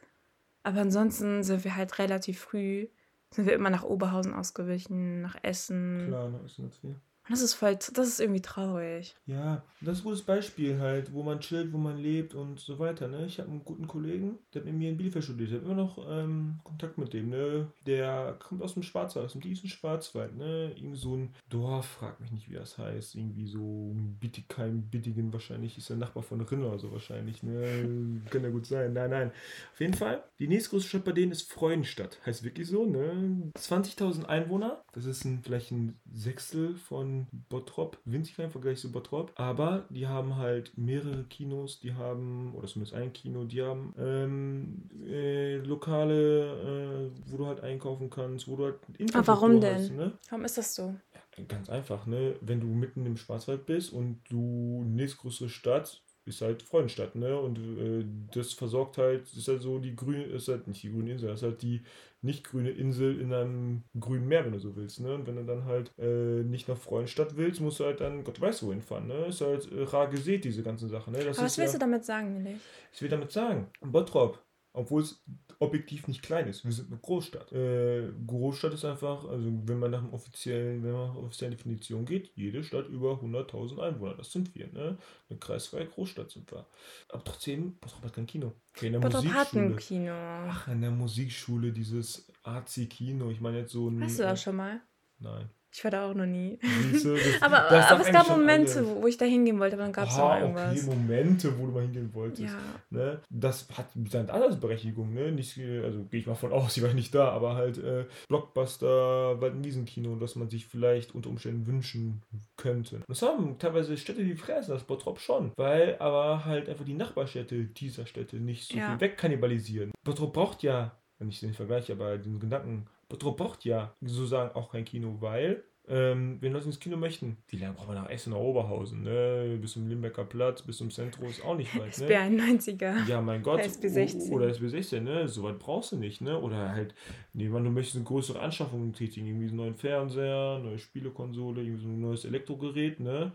Aber 0.64 0.82
ansonsten 0.82 1.44
sind 1.44 1.64
wir 1.64 1.76
halt 1.76 1.98
relativ 2.00 2.40
früh, 2.40 2.88
sind 3.32 3.46
wir 3.46 3.54
immer 3.54 3.70
nach 3.70 3.84
Oberhausen 3.84 4.34
ausgewichen, 4.34 5.22
nach 5.22 5.38
Essen. 5.42 6.08
Klar, 6.08 6.30
nach 6.30 6.44
Essen 6.44 6.66
jetzt 6.66 6.82
hier. 6.82 6.96
Das 7.30 7.42
ist 7.42 7.54
voll, 7.54 7.76
das 7.76 8.08
ist 8.08 8.20
irgendwie 8.20 8.42
traurig. 8.42 9.16
Ja, 9.26 9.64
das 9.80 9.98
ist 9.98 10.02
ein 10.02 10.10
gutes 10.10 10.24
Beispiel 10.24 10.80
halt, 10.80 11.14
wo 11.14 11.24
man 11.24 11.40
chillt, 11.40 11.72
wo 11.72 11.78
man 11.78 11.98
lebt 11.98 12.36
und 12.36 12.60
so 12.60 12.80
weiter. 12.80 13.08
Ne? 13.08 13.26
Ich 13.26 13.40
habe 13.40 13.50
einen 13.50 13.64
guten 13.64 13.88
Kollegen, 13.88 14.40
der 14.54 14.62
hat 14.62 14.66
mit 14.66 14.76
mir 14.76 14.90
in 14.90 14.98
Bielefeld 14.98 15.24
studiert. 15.24 15.50
Ich 15.50 15.56
habe 15.56 15.66
immer 15.66 15.76
noch 15.76 15.98
ähm, 16.10 16.60
Kontakt 16.64 16.98
mit 16.98 17.14
dem. 17.14 17.30
Ne? 17.30 17.68
Der 17.86 18.38
kommt 18.40 18.62
aus 18.62 18.74
dem 18.74 18.84
Schwarzwald, 18.84 19.26
aus 19.26 19.32
dem 19.32 19.42
tiefsten 19.42 19.70
Schwarzwald. 19.70 20.36
Ne? 20.36 20.74
Irgendwie 20.76 20.98
so 20.98 21.16
ein 21.16 21.34
Dorf, 21.50 21.86
frag 21.86 22.20
mich 22.20 22.32
nicht, 22.32 22.50
wie 22.50 22.56
das 22.56 22.78
heißt. 22.78 23.16
Irgendwie 23.16 23.48
so 23.48 23.96
Bittigheim, 24.20 24.82
Bittigen 24.90 25.32
wahrscheinlich. 25.32 25.78
Ist 25.78 25.90
der 25.90 25.98
Nachbar 25.98 26.24
von 26.24 26.42
Rinner 26.42 26.68
oder 26.68 26.80
so 26.80 26.92
wahrscheinlich. 26.92 27.42
Ne? 27.42 28.22
Kann 28.30 28.44
ja 28.44 28.50
gut 28.50 28.66
sein. 28.66 28.92
Nein, 28.92 29.10
nein. 29.10 29.32
Auf 29.72 29.80
jeden 29.80 29.94
Fall, 29.94 30.24
die 30.40 30.50
nächstgrößte 30.50 30.90
Stadt 30.90 31.06
bei 31.06 31.14
denen 31.14 31.32
ist 31.32 31.52
Freudenstadt. 31.52 32.20
Heißt 32.26 32.44
wirklich 32.44 32.68
so. 32.68 32.86
Ne? 32.86 33.52
20.000 33.58 34.26
Einwohner. 34.26 34.84
Das 34.92 35.06
ist 35.06 35.24
ein, 35.24 35.42
vielleicht 35.42 35.72
ein 35.72 35.98
Sechstel 36.12 36.76
von 36.76 37.13
Bottrop, 37.50 37.98
winzig 38.06 38.38
im 38.40 38.52
Vergleich 38.52 38.80
zu 38.80 38.92
Bottrop, 38.92 39.32
aber 39.36 39.86
die 39.90 40.08
haben 40.08 40.38
halt 40.38 40.78
mehrere 40.78 41.24
Kinos, 41.26 41.80
die 41.80 41.94
haben, 41.94 42.54
oder 42.56 42.68
zumindest 42.68 42.96
ein 42.96 43.14
Kino, 43.14 43.46
die 43.46 43.62
haben 43.62 43.94
ähm, 43.98 44.90
äh, 45.06 45.58
Lokale, 45.58 47.12
äh, 47.12 47.32
wo 47.32 47.38
du 47.38 47.46
halt 47.48 47.62
einkaufen 47.62 48.10
kannst, 48.10 48.48
wo 48.48 48.56
du 48.56 48.66
halt 48.66 48.80
Aber 49.14 49.28
warum 49.28 49.62
denn? 49.62 49.76
Hast, 49.76 49.92
ne? 49.92 50.14
Warum 50.30 50.46
ist 50.46 50.58
das 50.58 50.76
so? 50.76 50.96
Ja, 51.14 51.44
ganz 51.46 51.70
einfach, 51.70 52.06
ne? 52.06 52.36
Wenn 52.42 52.60
du 52.60 52.68
mitten 52.68 53.06
im 53.06 53.18
Schwarzwald 53.18 53.66
bist 53.66 53.94
und 53.94 54.22
du 54.30 54.84
nächstgrößte 54.86 55.50
Stadt 55.50 56.02
ist 56.26 56.42
halt 56.42 56.64
Freudenstadt, 56.64 57.16
ne? 57.16 57.38
Und 57.38 57.58
äh, 57.58 58.06
das 58.34 58.54
versorgt 58.54 58.98
halt, 58.98 59.32
ist 59.34 59.48
halt 59.48 59.62
so 59.62 59.80
die 59.80 59.96
grüne, 59.96 60.24
ist 60.24 60.48
halt 60.48 60.68
nicht 60.68 60.84
die 60.84 60.92
grüne 60.92 61.12
Insel, 61.12 61.30
das 61.30 61.42
ist 61.42 61.44
halt 61.44 61.62
die 61.62 61.82
nicht 62.24 62.44
grüne 62.46 62.72
Insel 62.72 63.20
in 63.20 63.34
einem 63.34 63.84
grünen 64.00 64.28
Meer, 64.28 64.46
wenn 64.46 64.54
du 64.54 64.60
so 64.60 64.76
willst, 64.76 65.02
ne? 65.02 65.14
Und 65.14 65.28
wenn 65.28 65.36
du 65.36 65.44
dann 65.44 65.66
halt 65.66 65.92
äh, 66.00 66.44
nicht 66.44 66.68
nach 66.68 66.78
Freudenstadt 66.78 67.36
willst, 67.36 67.60
musst 67.60 67.80
du 67.80 67.86
halt 67.86 68.00
dann 68.00 68.24
Gott 68.24 68.40
weiß 68.40 68.64
wohin 68.64 68.82
fahren, 68.82 69.08
ne? 69.08 69.26
Ist 69.28 69.42
halt 69.42 69.70
äh, 69.72 69.84
rar 69.84 70.08
gesät, 70.08 70.46
diese 70.46 70.64
ganzen 70.64 70.90
Sachen, 70.90 71.14
ne? 71.14 71.20
Das 71.24 71.38
Aber 71.38 71.46
was 71.46 71.58
willst 71.58 71.74
ja, 71.74 71.80
du 71.80 71.86
damit 71.86 72.06
sagen, 72.06 72.42
Milch? 72.42 72.58
Ich 72.94 73.02
will 73.02 73.10
damit 73.10 73.32
sagen, 73.32 73.68
Bottrop, 73.82 74.40
obwohl 74.74 75.04
es 75.04 75.24
objektiv 75.60 76.08
nicht 76.08 76.24
klein 76.24 76.48
ist. 76.48 76.66
Wir 76.66 76.72
sind 76.72 76.92
eine 76.92 77.00
Großstadt. 77.00 77.52
Äh, 77.52 78.12
Großstadt 78.26 78.74
ist 78.74 78.84
einfach, 78.84 79.24
also 79.26 79.46
wenn 79.66 79.80
man 79.80 79.92
nach 79.92 80.02
dem 80.02 80.14
offiziellen, 80.14 80.84
wenn 80.84 80.92
man 80.92 81.08
nach 81.10 81.16
offiziellen 81.16 81.56
Definition 81.56 82.06
geht, 82.06 82.32
jede 82.36 82.64
Stadt 82.64 82.90
über 82.90 83.14
100.000 83.14 83.80
Einwohner. 83.80 84.16
Das 84.16 84.32
sind 84.32 84.54
wir, 84.56 84.68
ne? 84.74 84.98
Eine 85.30 85.40
kreisfreie 85.40 85.86
Großstadt 85.86 86.32
sind 86.32 86.52
wir. 86.52 86.66
Aber 87.10 87.24
trotzdem, 87.24 87.76
Bottrop 87.78 88.04
hat 88.04 88.14
kein 88.14 88.26
Kino. 88.26 88.54
Okay, 88.76 88.88
in 88.88 88.94
der 88.94 89.00
Bottrop 89.00 89.26
hat 89.26 89.54
ein 89.54 89.76
Kino. 89.78 90.12
Ach, 90.12 90.68
in 90.68 90.82
der 90.82 90.92
Musikschule 90.92 91.72
dieses 91.72 92.32
AC-Kino. 92.44 93.30
Ich 93.30 93.40
meine 93.40 93.60
jetzt 93.60 93.72
so 93.72 93.90
ein... 93.90 94.04
Hast 94.04 94.20
du 94.20 94.24
das 94.24 94.42
schon 94.42 94.56
mal? 94.56 94.82
Nein. 95.20 95.50
Ich 95.76 95.84
war 95.84 95.90
da 95.90 96.08
auch 96.08 96.14
noch 96.14 96.28
nie. 96.28 96.60
Siehste, 96.92 97.14
das, 97.16 97.42
aber 97.42 97.68
das 97.68 97.92
aber 97.92 98.02
es 98.02 98.12
gab 98.12 98.30
Momente, 98.30 98.86
wo, 98.86 99.02
wo 99.02 99.08
ich 99.08 99.18
da 99.18 99.26
hingehen 99.26 99.60
wollte, 99.60 99.76
aber 99.76 99.84
dann 99.84 99.92
gab 99.92 100.08
es 100.08 100.18
noch 100.18 100.40
irgendwas. 100.40 100.72
Okay, 100.72 100.96
Momente, 100.96 101.58
wo 101.58 101.66
du 101.66 101.72
mal 101.72 101.82
hingehen 101.82 102.14
wolltest. 102.14 102.54
Ja. 102.54 102.60
Ne? 102.92 103.22
Das 103.32 103.68
hat 103.76 103.88
seine 104.08 104.32
Altersberechtigung, 104.32 105.14
ne? 105.16 105.32
Nicht, 105.32 105.58
also 105.58 106.04
gehe 106.04 106.20
ich 106.20 106.28
mal 106.28 106.36
von 106.36 106.54
aus, 106.54 106.78
ich 106.78 106.84
war 106.84 106.94
nicht 106.94 107.16
da, 107.16 107.30
aber 107.30 107.56
halt 107.56 107.80
äh, 107.80 108.06
Blockbuster, 108.28 109.42
Waldwiesenkino, 109.42 110.16
das 110.16 110.36
man 110.36 110.48
sich 110.48 110.68
vielleicht 110.68 111.16
unter 111.16 111.30
Umständen 111.30 111.66
wünschen 111.66 112.22
könnte. 112.56 113.02
Das 113.08 113.24
haben 113.24 113.58
teilweise 113.58 113.98
Städte 113.98 114.24
wie 114.24 114.36
Fräsen, 114.36 114.76
das 114.76 114.84
Bottrop 114.84 115.20
schon, 115.20 115.54
weil 115.56 115.98
aber 115.98 116.46
halt 116.46 116.70
einfach 116.70 116.86
die 116.86 116.94
Nachbarstädte 116.94 117.66
dieser 117.66 118.06
Städte 118.06 118.36
nicht 118.36 118.68
so 118.68 118.78
ja. 118.78 118.92
viel 118.92 119.02
wegkannibalisieren. 119.02 119.92
Bottrop 120.04 120.34
braucht 120.34 120.62
ja, 120.62 120.92
wenn 121.18 121.30
ich 121.30 121.40
den 121.40 121.56
vergleiche, 121.56 121.94
aber 121.94 122.20
den 122.20 122.40
Gedanken 122.40 122.86
Bottrop 123.14 123.38
braucht 123.38 123.64
ja 123.64 123.96
sozusagen 124.02 124.56
auch 124.56 124.72
kein 124.72 124.86
Kino, 124.86 125.18
weil 125.20 125.64
Ähm, 125.86 126.38
wenn 126.40 126.54
Leute 126.54 126.68
ins 126.68 126.80
Kino 126.80 126.96
möchten, 126.96 127.40
wie 127.50 127.58
lange 127.58 127.74
braucht 127.74 127.88
man 127.90 127.98
nach 127.98 128.10
Essen, 128.10 128.32
nach 128.32 128.40
Oberhausen? 128.40 129.04
Ne? 129.04 129.58
Bis 129.60 129.74
zum 129.74 129.90
Limbecker 129.90 130.24
Platz, 130.24 130.62
bis 130.62 130.78
zum 130.78 130.90
Zentrum 130.90 131.26
ist 131.28 131.44
auch 131.44 131.58
nicht 131.58 131.78
weit. 131.78 131.98
Ne? 132.00 132.08
SB91er. 132.08 133.06
Ja, 133.06 133.20
mein 133.20 133.44
Gott. 133.44 133.60
SB16. 133.60 134.32
Oder 134.32 134.48
SB16, 134.48 135.02
ne? 135.02 135.28
So 135.28 135.44
weit 135.44 135.60
brauchst 135.60 135.92
du 135.92 135.98
nicht, 135.98 136.22
ne? 136.22 136.40
Oder 136.40 136.70
halt, 136.70 136.96
nee, 137.34 137.50
man, 137.50 137.66
du 137.66 137.70
möchtest 137.70 137.98
eine 137.98 138.06
größere 138.06 138.40
Anschaffung 138.40 138.94
tätigen, 138.94 139.28
irgendwie 139.28 139.48
einen 139.48 139.58
neuen 139.58 139.76
Fernseher, 139.76 140.60
neue 140.64 140.80
Spielekonsole, 140.80 141.62
irgendwie 141.62 141.82
so 141.84 141.90
ein 141.90 142.00
neues 142.00 142.24
Elektrogerät, 142.24 143.02
ne? 143.02 143.34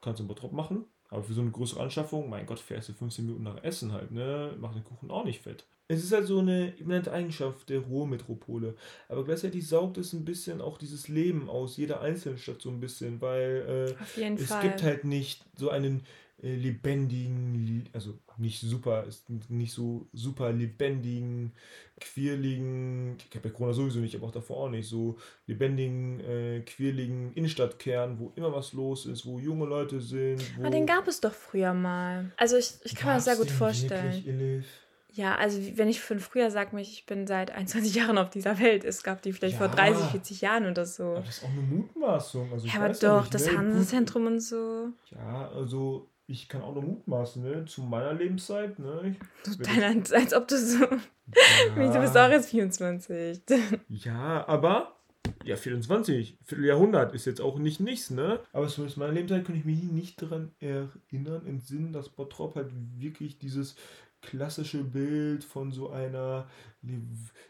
Kannst 0.00 0.18
du 0.18 0.24
einen 0.24 0.28
Bottrop 0.28 0.52
machen. 0.52 0.84
Aber 1.10 1.22
für 1.22 1.32
so 1.32 1.42
eine 1.42 1.52
größere 1.52 1.80
Anschaffung, 1.80 2.28
mein 2.28 2.44
Gott, 2.46 2.58
fährst 2.58 2.88
du 2.88 2.92
15 2.92 3.24
Minuten 3.24 3.44
nach 3.44 3.62
Essen 3.62 3.92
halt, 3.92 4.10
ne? 4.10 4.56
Macht 4.58 4.74
den 4.74 4.82
Kuchen 4.82 5.12
auch 5.12 5.24
nicht 5.24 5.42
fett. 5.42 5.64
Es 5.92 6.02
ist 6.02 6.12
halt 6.12 6.26
so 6.26 6.38
eine 6.38 6.70
immanente 6.78 7.12
Eigenschaft 7.12 7.68
der 7.68 7.80
Ruhrmetropole. 7.80 8.74
Aber 9.08 9.24
gleichzeitig 9.24 9.68
saugt 9.68 9.98
es 9.98 10.12
ein 10.12 10.24
bisschen 10.24 10.60
auch 10.60 10.78
dieses 10.78 11.08
Leben 11.08 11.50
aus 11.50 11.76
jeder 11.76 12.00
einzelnen 12.00 12.38
Stadt 12.38 12.62
so 12.62 12.70
ein 12.70 12.80
bisschen, 12.80 13.20
weil 13.20 13.96
äh, 13.98 14.32
es 14.34 14.46
Fall. 14.46 14.62
gibt 14.62 14.82
halt 14.82 15.04
nicht 15.04 15.44
so 15.56 15.68
einen 15.68 16.02
äh, 16.42 16.56
lebendigen, 16.56 17.88
also 17.92 18.18
nicht 18.38 18.60
super, 18.60 19.04
ist 19.04 19.26
nicht 19.48 19.72
so 19.72 20.08
super 20.12 20.50
lebendigen, 20.50 21.52
quirligen, 22.00 23.16
ich 23.30 23.36
habe 23.36 23.48
ja 23.48 23.54
Corona 23.54 23.74
sowieso 23.74 24.00
nicht, 24.00 24.16
aber 24.16 24.26
auch 24.26 24.32
davor 24.32 24.56
auch 24.56 24.68
nicht, 24.70 24.88
so 24.88 25.18
lebendigen, 25.46 26.20
äh, 26.20 26.60
quirligen 26.60 27.32
Innenstadtkern, 27.34 28.18
wo 28.18 28.32
immer 28.34 28.52
was 28.52 28.72
los 28.72 29.06
ist, 29.06 29.24
wo 29.24 29.38
junge 29.38 29.66
Leute 29.66 30.00
sind. 30.00 30.42
aber 30.58 30.70
den 30.70 30.86
gab 30.86 31.06
es 31.06 31.20
doch 31.20 31.34
früher 31.34 31.74
mal. 31.74 32.32
Also 32.36 32.56
ich, 32.56 32.74
ich 32.82 32.94
kann 32.94 33.10
mir 33.10 33.14
das 33.16 33.26
sehr 33.26 33.36
gut 33.36 33.50
vorstellen. 33.50 34.24
Wirklich, 34.24 34.64
ja, 35.14 35.34
also 35.34 35.60
wenn 35.76 35.88
ich 35.88 36.00
von 36.00 36.20
früher 36.20 36.50
sage, 36.50 36.80
ich 36.80 37.04
bin 37.06 37.26
seit 37.26 37.50
21 37.50 37.94
Jahren 37.96 38.18
auf 38.18 38.30
dieser 38.30 38.58
Welt, 38.58 38.84
es 38.84 39.02
gab 39.02 39.22
die 39.22 39.32
vielleicht 39.32 39.60
ja, 39.60 39.68
vor 39.68 39.76
30, 39.76 40.06
40 40.06 40.40
Jahren 40.40 40.66
oder 40.66 40.86
so. 40.86 41.04
Aber 41.04 41.20
das 41.20 41.38
ist 41.38 41.44
auch 41.44 41.50
eine 41.50 41.62
Mutmaßung. 41.62 42.52
Also 42.52 42.66
ja, 42.66 42.74
aber 42.74 42.88
doch, 42.94 43.20
nicht, 43.22 43.34
das 43.34 43.46
ne? 43.46 43.58
Hansenzentrum 43.58 44.26
und 44.26 44.40
so. 44.40 44.88
Ja, 45.10 45.50
also 45.50 46.08
ich 46.26 46.48
kann 46.48 46.62
auch 46.62 46.72
nur 46.72 46.82
mutmaßen, 46.82 47.42
ne? 47.42 47.64
Zu 47.66 47.82
meiner 47.82 48.14
Lebenszeit, 48.14 48.78
ne? 48.78 49.16
Ich, 49.44 49.58
Deine, 49.58 50.02
als 50.12 50.32
ob 50.32 50.48
du 50.48 50.56
so. 50.56 50.84
Ja. 50.84 51.92
du 51.92 52.00
bist 52.00 52.16
auch 52.16 52.30
jetzt 52.30 52.50
24. 52.50 53.42
ja, 53.88 54.46
aber. 54.46 54.96
Ja, 55.44 55.56
24, 55.56 56.38
Vierteljahrhundert 56.44 57.14
ist 57.14 57.26
jetzt 57.26 57.40
auch 57.40 57.58
nicht 57.58 57.80
nichts, 57.80 58.10
ne? 58.10 58.40
Aber 58.52 58.68
zumindest 58.68 58.96
meiner 58.96 59.12
Lebenszeit 59.12 59.44
kann 59.44 59.56
ich 59.56 59.64
mich 59.64 59.82
nicht 59.82 60.22
daran 60.22 60.52
erinnern, 60.60 61.46
im 61.46 61.58
Sinn, 61.60 61.92
dass 61.92 62.08
Bottrop 62.08 62.56
halt 62.56 62.70
wirklich 62.98 63.38
dieses 63.38 63.76
klassische 64.22 64.84
Bild 64.84 65.44
von 65.44 65.72
so 65.72 65.90
einer 65.90 66.48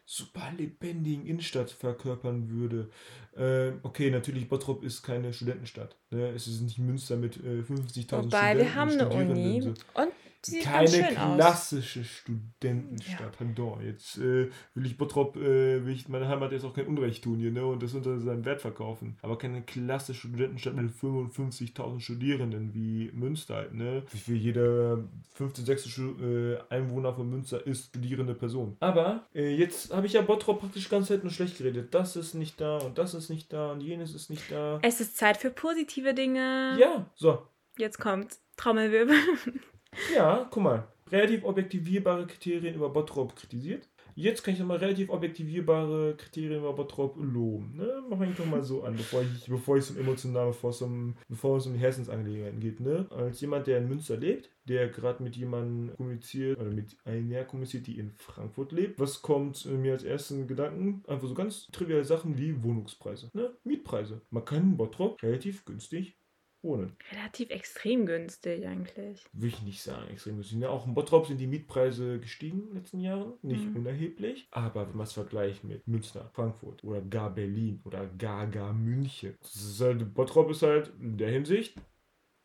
super 0.05 0.53
lebendigen 0.57 1.27
Innenstadt 1.27 1.71
verkörpern 1.71 2.51
würde. 2.51 2.91
Äh, 3.37 3.73
okay, 3.83 4.11
natürlich, 4.11 4.49
Bottrop 4.49 4.83
ist 4.83 5.03
keine 5.03 5.33
Studentenstadt. 5.33 5.97
Ne? 6.11 6.29
Es 6.29 6.47
ist 6.47 6.61
nicht 6.61 6.79
Münster 6.79 7.17
mit 7.17 7.37
äh, 7.37 7.63
50.000 7.63 8.25
Wobei, 8.25 8.59
wir 8.59 8.75
haben 8.75 8.91
eine 8.91 9.09
Uni 9.09 9.63
und 9.95 10.13
Sieht 10.45 10.65
keine 10.65 11.09
klassische 11.09 12.01
aus. 12.01 12.07
Studentenstadt. 12.07 13.39
Ja. 13.41 13.81
Jetzt 13.81 14.19
äh, 14.19 14.51
will 14.75 14.87
ich 14.87 14.99
Bottrop, 14.99 15.37
äh, 15.37 15.85
will 15.85 15.93
ich 15.93 16.09
meine 16.09 16.27
Heimat 16.29 16.51
jetzt 16.51 16.65
auch 16.65 16.75
kein 16.75 16.87
Unrecht 16.87 17.23
tun 17.23 17.39
hier, 17.39 17.53
ne? 17.53 17.65
Und 17.65 17.83
das 17.83 17.95
unter 17.95 18.19
seinen 18.19 18.45
Wert 18.45 18.61
verkaufen. 18.61 19.17
Aber 19.23 19.39
keine 19.39 19.63
klassische 19.63 20.29
Studentenstadt 20.29 20.75
mit 20.75 20.93
55.000 20.93 22.01
Studierenden 22.01 22.75
wie 22.75 23.11
Münster 23.13 23.55
halt, 23.55 23.75
ne? 23.75 24.03
Für 24.07 24.35
jede 24.35 25.09
15, 25.35 25.65
16 25.65 26.19
äh, 26.21 26.75
Einwohner 26.75 27.15
von 27.15 27.31
Münster 27.31 27.65
ist 27.65 27.87
studierende 27.87 28.35
Person. 28.35 28.77
Aber 28.81 29.27
äh, 29.35 29.55
jetzt 29.55 29.95
habe 29.95 30.07
ich 30.07 30.15
ja 30.15 30.23
Bottrop 30.23 30.61
praktisch 30.61 30.89
ganz 30.89 31.07
selten 31.07 31.27
nur 31.27 31.33
schlecht 31.33 31.59
geredet. 31.59 31.95
Das 31.95 32.17
ist 32.17 32.35
nicht 32.35 32.61
da 32.61 32.79
und 32.79 32.99
das 32.99 33.15
ist 33.15 33.31
nicht 33.31 33.53
da 33.53 33.71
und 33.73 33.81
jenes 33.81 34.15
ist 34.15 34.29
nicht 34.29 34.51
da. 34.51 34.81
Es 34.83 35.01
ist 35.01 35.17
Zeit 35.17 35.37
für 35.37 35.51
positive 35.51 36.15
Dinge. 36.15 36.77
Ja, 36.81 37.07
so. 37.15 37.47
Jetzt 37.79 37.99
kommt 37.99 38.39
Trommelwirbel. 38.57 39.17
Ja, 40.15 40.47
guck 40.51 40.63
mal. 40.63 40.89
Relativ 41.11 41.45
objektivierbare 41.45 42.27
Kriterien 42.27 42.75
über 42.75 42.89
Bottrop 42.89 43.37
kritisiert. 43.37 43.89
Jetzt 44.15 44.43
kann 44.43 44.55
ich 44.55 44.61
nochmal 44.61 44.79
relativ 44.79 45.09
objektivierbare 45.09 46.17
Kriterien 46.17 46.61
über 46.61 46.73
Bottrop 46.75 47.17
loben. 47.17 47.77
Ne? 47.77 48.03
Mach 48.09 48.21
ich 48.21 48.37
doch 48.37 48.47
mal 48.47 48.63
so 48.63 48.83
an, 48.83 48.97
bevor 48.97 49.23
ich, 49.23 49.47
bevor 49.47 49.77
ich 49.77 49.85
zum 49.85 49.99
emotional, 49.99 50.49
bevor 50.49 50.71
es 50.71 50.83
um, 50.83 51.17
bevor 51.29 51.57
es 51.57 51.67
um 51.67 51.75
die 51.75 51.79
Herzensangelegenheiten 51.79 52.61
geht. 52.61 52.81
Ne? 52.81 53.07
Als 53.11 53.41
jemand, 53.41 53.67
der 53.67 53.79
in 53.79 53.89
Münster 53.89 54.17
lebt, 54.17 54.51
der 54.65 54.89
gerade 54.89 55.23
mit 55.23 55.37
jemandem 55.37 55.97
kommuniziert 55.97 56.59
oder 56.59 56.71
mit 56.71 56.97
einer 57.05 57.45
kommuniziert, 57.45 57.87
die 57.87 57.99
in 57.99 58.13
Frankfurt 58.13 58.73
lebt. 58.73 58.99
Was 58.99 59.23
kommt 59.23 59.65
mir 59.67 59.93
als 59.93 60.05
ersten 60.05 60.47
Gedanken? 60.47 61.03
Einfach 61.07 61.29
so 61.29 61.35
ganz 61.35 61.69
triviale 61.73 62.05
Sachen 62.05 62.39
wie 62.39 62.63
Wohnungspreise, 62.63 63.31
ne? 63.33 63.51
Mietpreise. 63.65 64.21
Man 64.31 64.45
kann 64.45 64.63
in 64.63 64.77
Bottrop 64.77 65.23
relativ 65.23 65.65
günstig 65.65 66.17
wohnen. 66.63 66.97
Relativ 67.13 67.51
extrem 67.51 68.07
günstig 68.07 68.67
eigentlich. 68.67 69.25
Will 69.33 69.49
ich 69.49 69.63
nicht 69.63 69.83
sagen, 69.83 70.09
extrem 70.11 70.37
günstig. 70.37 70.59
Ja, 70.61 70.69
auch 70.69 70.87
in 70.87 70.95
Bottrop 70.95 71.27
sind 71.27 71.39
die 71.39 71.47
Mietpreise 71.47 72.19
gestiegen 72.21 72.61
in 72.61 72.67
den 72.69 72.77
letzten 72.77 73.01
Jahren. 73.01 73.33
Nicht 73.43 73.65
mhm. 73.65 73.77
unerheblich. 73.77 74.49
Aber 74.51 74.89
wenn 74.89 74.97
man 74.97 75.07
es 75.07 75.13
vergleicht 75.13 75.65
mit 75.65 75.87
Münster, 75.87 76.31
Frankfurt 76.35 76.83
oder 76.85 77.01
gar 77.01 77.31
Berlin 77.31 77.81
oder 77.85 78.07
gar 78.19 78.47
gar 78.47 78.73
München. 78.73 79.35
Ist 79.43 79.81
halt, 79.81 80.15
Bottrop 80.15 80.51
ist 80.51 80.63
halt 80.63 80.93
in 81.01 81.19
der 81.19 81.31
Hinsicht 81.31 81.75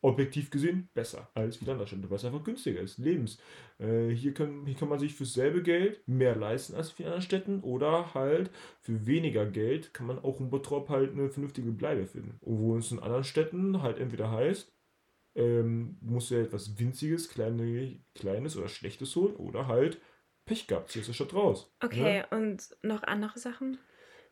objektiv 0.00 0.50
gesehen 0.50 0.88
besser 0.94 1.28
als 1.34 1.60
wieder 1.60 1.72
Landesstädte, 1.72 2.08
weil 2.08 2.16
es 2.16 2.24
einfach 2.24 2.44
günstiger 2.44 2.80
ist. 2.80 2.98
Lebens. 2.98 3.38
Äh, 3.78 4.08
hier, 4.10 4.32
kann, 4.32 4.64
hier 4.66 4.76
kann 4.76 4.88
man 4.88 4.98
sich 4.98 5.14
für 5.14 5.24
dasselbe 5.24 5.62
Geld 5.62 6.06
mehr 6.06 6.36
leisten 6.36 6.74
als 6.74 6.92
in 6.98 7.06
anderen 7.06 7.22
Städten 7.22 7.60
oder 7.60 8.14
halt 8.14 8.50
für 8.80 9.06
weniger 9.06 9.46
Geld 9.46 9.92
kann 9.94 10.06
man 10.06 10.18
auch 10.18 10.40
in 10.40 10.50
Bottrop 10.50 10.88
halt 10.88 11.12
eine 11.12 11.30
vernünftige 11.30 11.72
Bleibe 11.72 12.06
finden. 12.06 12.38
Wo 12.40 12.76
es 12.76 12.92
in 12.92 13.00
anderen 13.00 13.24
Städten 13.24 13.82
halt 13.82 13.98
entweder 13.98 14.30
heißt, 14.30 14.72
ähm, 15.34 15.98
musst 16.00 16.30
du 16.30 16.36
ja 16.36 16.42
etwas 16.42 16.78
Winziges, 16.78 17.28
kleine, 17.28 18.00
Kleines 18.14 18.56
oder 18.56 18.68
Schlechtes 18.68 19.14
holen 19.16 19.36
oder 19.36 19.66
halt 19.66 20.00
Pech 20.44 20.66
gehabt, 20.66 20.92
hier 20.92 21.02
ist 21.02 21.08
die 21.08 21.14
Stadt 21.14 21.34
raus. 21.34 21.70
Okay, 21.82 22.20
ne? 22.20 22.26
und 22.30 22.76
noch 22.82 23.02
andere 23.02 23.38
Sachen? 23.38 23.78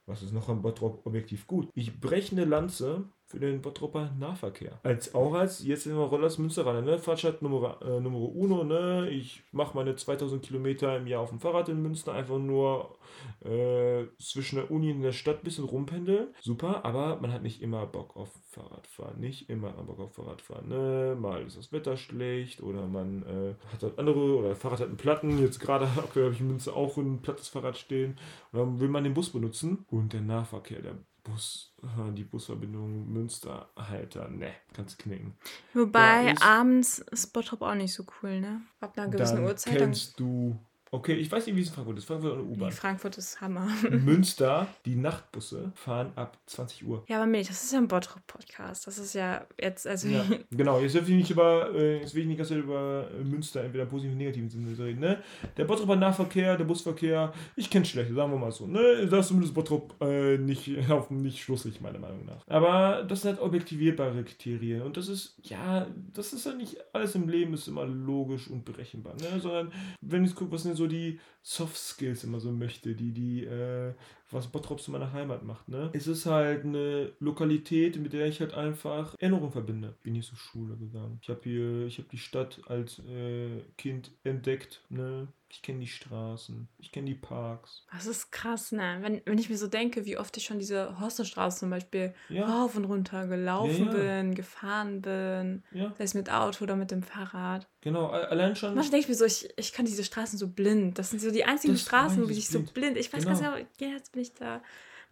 Was 0.06 0.22
ist 0.22 0.32
noch 0.32 0.48
am 0.48 0.62
Bottrop 0.62 1.04
objektiv 1.04 1.46
gut? 1.46 1.68
Ich 1.74 2.00
breche 2.00 2.34
eine 2.34 2.44
Lanze 2.44 3.10
für 3.26 3.40
den 3.40 3.60
Bottropper 3.60 4.12
Nahverkehr. 4.18 4.78
Als 4.84 5.14
auch 5.14 5.34
als, 5.34 5.64
jetzt 5.64 5.86
wir 5.86 5.94
Rollers 5.94 6.38
Münsteraner, 6.38 6.82
ne? 6.82 6.98
Fahrtstadt 6.98 7.42
Nummer, 7.42 7.78
äh, 7.82 8.00
Nummer 8.00 8.18
uno, 8.18 8.62
ne? 8.62 9.10
Ich 9.10 9.42
mache 9.50 9.76
meine 9.76 9.96
2000 9.96 10.42
Kilometer 10.42 10.96
im 10.96 11.08
Jahr 11.08 11.22
auf 11.22 11.30
dem 11.30 11.40
Fahrrad 11.40 11.68
in 11.68 11.82
Münster, 11.82 12.12
einfach 12.12 12.38
nur 12.38 12.96
äh, 13.44 14.04
zwischen 14.20 14.56
der 14.56 14.70
Uni 14.70 14.92
und 14.92 15.02
der 15.02 15.12
Stadt 15.12 15.38
ein 15.38 15.44
bisschen 15.44 15.64
rumpendeln. 15.64 16.28
Super, 16.40 16.84
aber 16.84 17.20
man 17.20 17.32
hat 17.32 17.42
nicht 17.42 17.62
immer 17.62 17.84
Bock 17.86 18.16
auf 18.16 18.30
Fahrradfahren. 18.50 19.18
Nicht 19.18 19.50
immer 19.50 19.72
Bock 19.72 19.98
auf 19.98 20.14
Fahrradfahren, 20.14 20.68
ne? 20.68 21.16
Mal 21.18 21.42
ist 21.42 21.58
das 21.58 21.72
Wetter 21.72 21.96
schlecht 21.96 22.62
oder 22.62 22.86
man 22.86 23.22
äh, 23.24 23.54
hat 23.72 23.82
halt 23.82 23.98
andere 23.98 24.36
oder 24.36 24.54
Fahrrad 24.54 24.80
hat 24.80 24.88
einen 24.88 24.96
Platten. 24.96 25.40
Jetzt 25.40 25.58
gerade 25.58 25.86
aktuell 25.96 26.26
habe 26.26 26.34
ich 26.34 26.40
in 26.40 26.48
Münster 26.48 26.76
auch 26.76 26.96
ein 26.96 27.22
plattes 27.22 27.48
Fahrrad 27.48 27.76
stehen. 27.76 28.18
Und 28.52 28.58
dann 28.60 28.80
will 28.80 28.88
man 28.88 29.02
den 29.02 29.14
Bus 29.14 29.30
benutzen 29.30 29.84
und 29.90 30.12
der 30.12 30.20
Nahverkehr, 30.20 30.80
der 30.80 30.94
Bus, 31.26 31.72
die 32.14 32.24
Busverbindung 32.24 33.12
Münster-Halter, 33.12 34.28
ne, 34.28 34.52
kannst 34.72 34.98
knicken. 34.98 35.36
Wobei 35.74 36.34
abends 36.40 36.98
ist 36.98 37.32
Bottrop 37.32 37.62
auch 37.62 37.74
nicht 37.74 37.92
so 37.92 38.04
cool, 38.22 38.40
ne? 38.40 38.62
Ab 38.80 38.96
einer 38.96 39.08
gewissen 39.08 39.42
Uhrzeit. 39.42 39.78
Kennst 39.78 40.18
du 40.20 40.58
Okay, 40.92 41.14
ich 41.14 41.30
weiß 41.30 41.46
nicht, 41.46 41.56
wie 41.56 41.62
es 41.62 41.68
in 41.68 41.74
Frankfurt 41.74 41.98
ist. 41.98 42.04
Frankfurt 42.04 42.32
oder 42.34 42.42
U-Bahn. 42.42 42.70
Frankfurt 42.70 43.18
ist 43.18 43.40
Hammer. 43.40 43.68
Münster, 43.90 44.68
die 44.84 44.94
Nachtbusse 44.94 45.72
fahren 45.74 46.12
ab 46.14 46.38
20 46.46 46.86
Uhr. 46.86 47.04
Ja, 47.08 47.16
aber 47.16 47.26
Milch, 47.26 47.48
das 47.48 47.64
ist 47.64 47.72
ja 47.72 47.78
ein 47.78 47.88
Bottrop-Podcast. 47.88 48.86
Das 48.86 48.98
ist 48.98 49.14
ja 49.14 49.44
jetzt, 49.60 49.86
also. 49.86 50.06
Ja, 50.08 50.24
genau, 50.50 50.78
jetzt 50.78 50.94
will 50.94 51.02
ich 51.02 51.08
nicht 51.08 51.30
über, 51.30 51.74
äh, 51.74 52.00
jetzt 52.00 52.14
will 52.14 52.22
ich 52.22 52.28
nicht 52.28 52.38
ganz 52.38 52.50
über 52.50 53.08
äh, 53.10 53.24
Münster 53.24 53.64
entweder 53.64 53.86
positiv 53.86 54.12
oder 54.12 54.18
negativen 54.18 54.48
Sinne 54.48 54.78
reden, 54.78 55.00
ne? 55.00 55.22
Der 55.56 55.64
Bottroper 55.64 55.96
Nahverkehr, 55.96 56.56
der 56.56 56.64
Busverkehr, 56.64 57.32
ich 57.56 57.68
kenne 57.68 57.84
schlechte, 57.84 58.14
sagen 58.14 58.30
wir 58.30 58.38
mal 58.38 58.52
so, 58.52 58.66
ne? 58.66 59.08
Da 59.10 59.18
ist 59.18 59.28
zumindest 59.28 59.54
Bottrop 59.54 59.94
äh, 60.00 60.38
nicht, 60.38 60.70
auf, 60.90 61.10
nicht 61.10 61.42
schlusslich, 61.42 61.80
meiner 61.80 61.98
Meinung 61.98 62.24
nach. 62.26 62.46
Aber 62.46 63.02
das 63.02 63.22
sind 63.22 63.32
halt 63.32 63.40
objektivierbare 63.40 64.22
Kriterien. 64.22 64.82
Und 64.82 64.96
das 64.96 65.08
ist, 65.08 65.34
ja, 65.42 65.86
das 66.14 66.32
ist 66.32 66.46
ja 66.46 66.54
nicht 66.54 66.76
alles 66.92 67.14
im 67.16 67.28
Leben 67.28 67.54
ist 67.54 67.66
immer 67.66 67.84
logisch 67.84 68.48
und 68.48 68.64
berechenbar, 68.64 69.14
ne? 69.14 69.40
Sondern, 69.40 69.72
wenn 70.00 70.24
ich 70.24 70.34
gucke, 70.34 70.52
was 70.52 70.62
sind 70.62 70.75
so 70.76 70.86
die 70.86 71.20
Soft 71.42 71.76
Skills 71.76 72.24
immer 72.24 72.40
so 72.40 72.52
möchte, 72.52 72.94
die, 72.94 73.12
die, 73.12 73.44
äh, 73.44 73.94
was 74.30 74.48
Bottrop 74.48 74.80
zu 74.80 74.90
meiner 74.90 75.12
Heimat 75.12 75.44
macht, 75.44 75.68
ne? 75.68 75.90
Es 75.92 76.06
ist 76.06 76.26
halt 76.26 76.64
eine 76.64 77.12
Lokalität, 77.20 77.98
mit 77.98 78.12
der 78.12 78.26
ich 78.26 78.40
halt 78.40 78.54
einfach 78.54 79.14
Erinnerungen 79.18 79.52
verbinde. 79.52 79.94
Bin 80.02 80.14
hier 80.14 80.22
zur 80.22 80.38
Schule 80.38 80.76
gegangen. 80.76 81.18
Ich 81.22 81.28
habe 81.28 81.40
hier, 81.44 81.86
ich 81.86 81.98
habe 81.98 82.08
die 82.10 82.18
Stadt 82.18 82.60
als 82.66 82.98
äh, 83.00 83.62
Kind 83.76 84.10
entdeckt, 84.24 84.82
ne? 84.88 85.28
Ich 85.48 85.62
kenne 85.62 85.78
die 85.78 85.86
Straßen, 85.86 86.68
ich 86.78 86.90
kenne 86.90 87.06
die 87.06 87.14
Parks. 87.14 87.86
Das 87.92 88.06
ist 88.06 88.32
krass, 88.32 88.72
ne? 88.72 88.98
Wenn, 89.00 89.22
wenn 89.24 89.38
ich 89.38 89.48
mir 89.48 89.56
so 89.56 89.68
denke, 89.68 90.04
wie 90.04 90.18
oft 90.18 90.36
ich 90.36 90.44
schon 90.44 90.58
diese 90.58 90.98
Horsterstraße 90.98 91.60
zum 91.60 91.70
Beispiel 91.70 92.14
ja. 92.28 92.46
rauf 92.46 92.76
und 92.76 92.84
runter 92.84 93.28
gelaufen 93.28 93.86
ja, 93.86 93.92
ja. 93.92 94.22
bin, 94.22 94.34
gefahren 94.34 95.02
bin, 95.02 95.62
ja. 95.70 95.94
sei 95.96 96.04
es 96.04 96.14
mit 96.14 96.32
Auto 96.32 96.64
oder 96.64 96.74
mit 96.74 96.90
dem 96.90 97.04
Fahrrad. 97.04 97.68
Genau, 97.80 98.08
allein 98.08 98.56
schon. 98.56 98.74
Manchmal 98.74 99.00
denke 99.00 99.04
ich 99.04 99.08
mir 99.08 99.14
so, 99.14 99.24
ich, 99.24 99.48
ich 99.56 99.72
kann 99.72 99.86
diese 99.86 100.02
Straßen 100.02 100.36
so 100.36 100.48
blind. 100.48 100.98
Das 100.98 101.10
sind 101.10 101.20
so 101.20 101.30
die 101.30 101.44
einzigen 101.44 101.74
das 101.74 101.82
Straßen, 101.82 102.24
wo 102.24 102.28
ich 102.28 102.48
so 102.48 102.60
blind. 102.62 102.96
Ich 102.96 103.12
weiß 103.12 103.24
genau. 103.24 103.38
ganz 103.38 103.68
genau, 103.78 103.94
jetzt 103.94 104.15
bin 104.16 104.22
ich 104.22 104.34
da. 104.34 104.60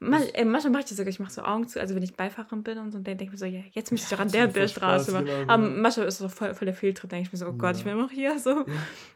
Mal, 0.01 0.29
ey, 0.35 0.45
manchmal 0.45 0.73
mache 0.73 0.83
ich 0.83 0.89
das 0.89 0.97
sogar, 0.99 1.09
ich 1.09 1.21
mache 1.21 1.33
so 1.33 1.43
Augen 1.43 1.69
zu, 1.69 1.81
also 1.81 1.95
wenn 1.95 2.03
ich 2.03 2.17
Beifahrerin 2.17 2.65
bin 2.65 2.79
und 2.79 2.91
so, 2.91 2.99
dann 2.99 3.05
denke 3.05 3.25
ich 3.25 3.31
mir 3.31 3.39
so, 3.39 3.47
ja, 3.47 3.61
jetzt 3.73 3.93
müsste 3.93 4.07
ich 4.07 4.11
doch 4.11 4.23
an 4.23 4.31
der 4.31 4.49
der 4.49 4.67
Straße 4.67 5.13
machen. 5.13 5.27
Genau, 5.27 5.43
Aber 5.47 5.63
genau. 5.63 5.81
manchmal 5.81 6.07
ist 6.07 6.15
es 6.15 6.19
so 6.19 6.29
voll, 6.29 6.53
voll 6.53 6.67
der 6.67 6.75
Fehltritt, 6.75 7.13
denke 7.13 7.27
ich 7.27 7.33
mir 7.33 7.39
so, 7.39 7.47
oh 7.47 7.53
Gott, 7.53 7.73
ja. 7.73 7.79
ich 7.79 7.85
bin 7.85 7.93
immer 7.93 8.03
noch 8.03 8.11
hier. 8.11 8.39
So. 8.39 8.51
Ja. 8.51 8.65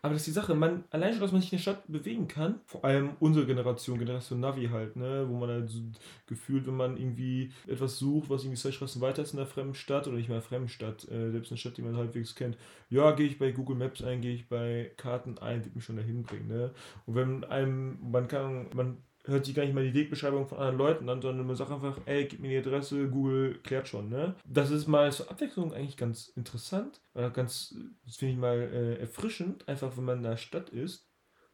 Aber 0.03 0.15
das 0.15 0.23
ist 0.23 0.29
die 0.29 0.33
Sache, 0.33 0.55
man, 0.55 0.85
allein 0.91 1.13
schon, 1.13 1.21
dass 1.21 1.33
man 1.33 1.41
sich 1.41 1.53
in 1.53 1.59
der 1.59 1.63
Stadt 1.63 1.83
bewegen 1.89 2.29
kann, 2.29 2.61
vor 2.65 2.85
allem 2.85 3.11
unsere 3.19 3.45
Generation, 3.45 3.99
Generation 3.99 4.41
Navi 4.41 4.69
halt, 4.69 4.97
ne, 4.97 5.27
wo 5.29 5.37
man 5.37 5.51
halt 5.51 5.69
so 5.69 5.81
gefühlt, 6.27 6.67
wenn 6.67 6.77
man 6.77 6.97
irgendwie 6.97 7.53
etwas 7.67 7.99
sucht, 7.99 8.31
was 8.31 8.45
irgendwie 8.45 8.61
zwei 8.61 8.73
Straßen 8.73 9.03
weiter 9.03 9.23
ist 9.23 9.33
in 9.33 9.39
der 9.39 9.47
fremden 9.47 9.75
Stadt 9.75 10.07
oder 10.07 10.17
nicht 10.17 10.29
mal 10.29 10.41
fremden 10.41 10.69
Stadt, 10.69 11.07
äh, 11.11 11.33
selbst 11.33 11.51
eine 11.51 11.59
Stadt, 11.59 11.77
die 11.77 11.83
man 11.83 11.97
halbwegs 11.97 12.37
kennt, 12.37 12.57
ja, 12.89 13.11
gehe 13.11 13.27
ich 13.27 13.39
bei 13.39 13.51
Google 13.51 13.77
Maps 13.77 14.03
ein, 14.03 14.21
gehe 14.21 14.35
ich 14.35 14.49
bei 14.49 14.93
Karten 14.97 15.39
ein, 15.39 15.65
wird 15.65 15.75
mich 15.75 15.85
schon 15.85 15.97
dahin 15.97 16.23
bringen, 16.23 16.47
ne. 16.47 16.71
Und 17.05 17.15
wenn 17.17 17.45
einem, 17.45 17.99
man 18.01 18.29
kann, 18.29 18.69
man 18.75 18.97
hört 19.25 19.45
sich 19.45 19.55
gar 19.55 19.65
nicht 19.65 19.75
mal 19.75 19.85
die 19.85 19.95
Wegbeschreibung 19.95 20.47
von 20.47 20.59
anderen 20.59 20.79
Leuten 20.79 21.09
an, 21.09 21.21
sondern 21.21 21.47
man 21.47 21.57
sagt 21.57 21.71
einfach, 21.71 21.99
ey, 22.07 22.27
gib 22.27 22.41
mir 22.41 22.49
die 22.49 22.67
Adresse, 22.67 23.09
Google 23.09 23.59
klärt 23.63 23.89
schon, 23.89 24.09
ne? 24.09 24.35
Das 24.47 24.71
ist 24.71 24.87
mal 24.87 25.13
zur 25.13 25.31
Abwechslung 25.31 25.73
eigentlich 25.73 25.97
ganz 25.97 26.29
interessant, 26.29 27.01
oder 27.15 27.31
ganz, 27.31 27.75
das 28.05 28.17
finde 28.17 28.35
ich 28.35 28.39
mal 28.39 28.57
äh, 28.57 29.01
erfrischend, 29.01 29.69
einfach 29.69 29.97
wenn 29.97 30.05
man 30.05 30.19
in 30.19 30.25
der 30.25 30.37
Stadt 30.37 30.71
ist, 30.71 31.09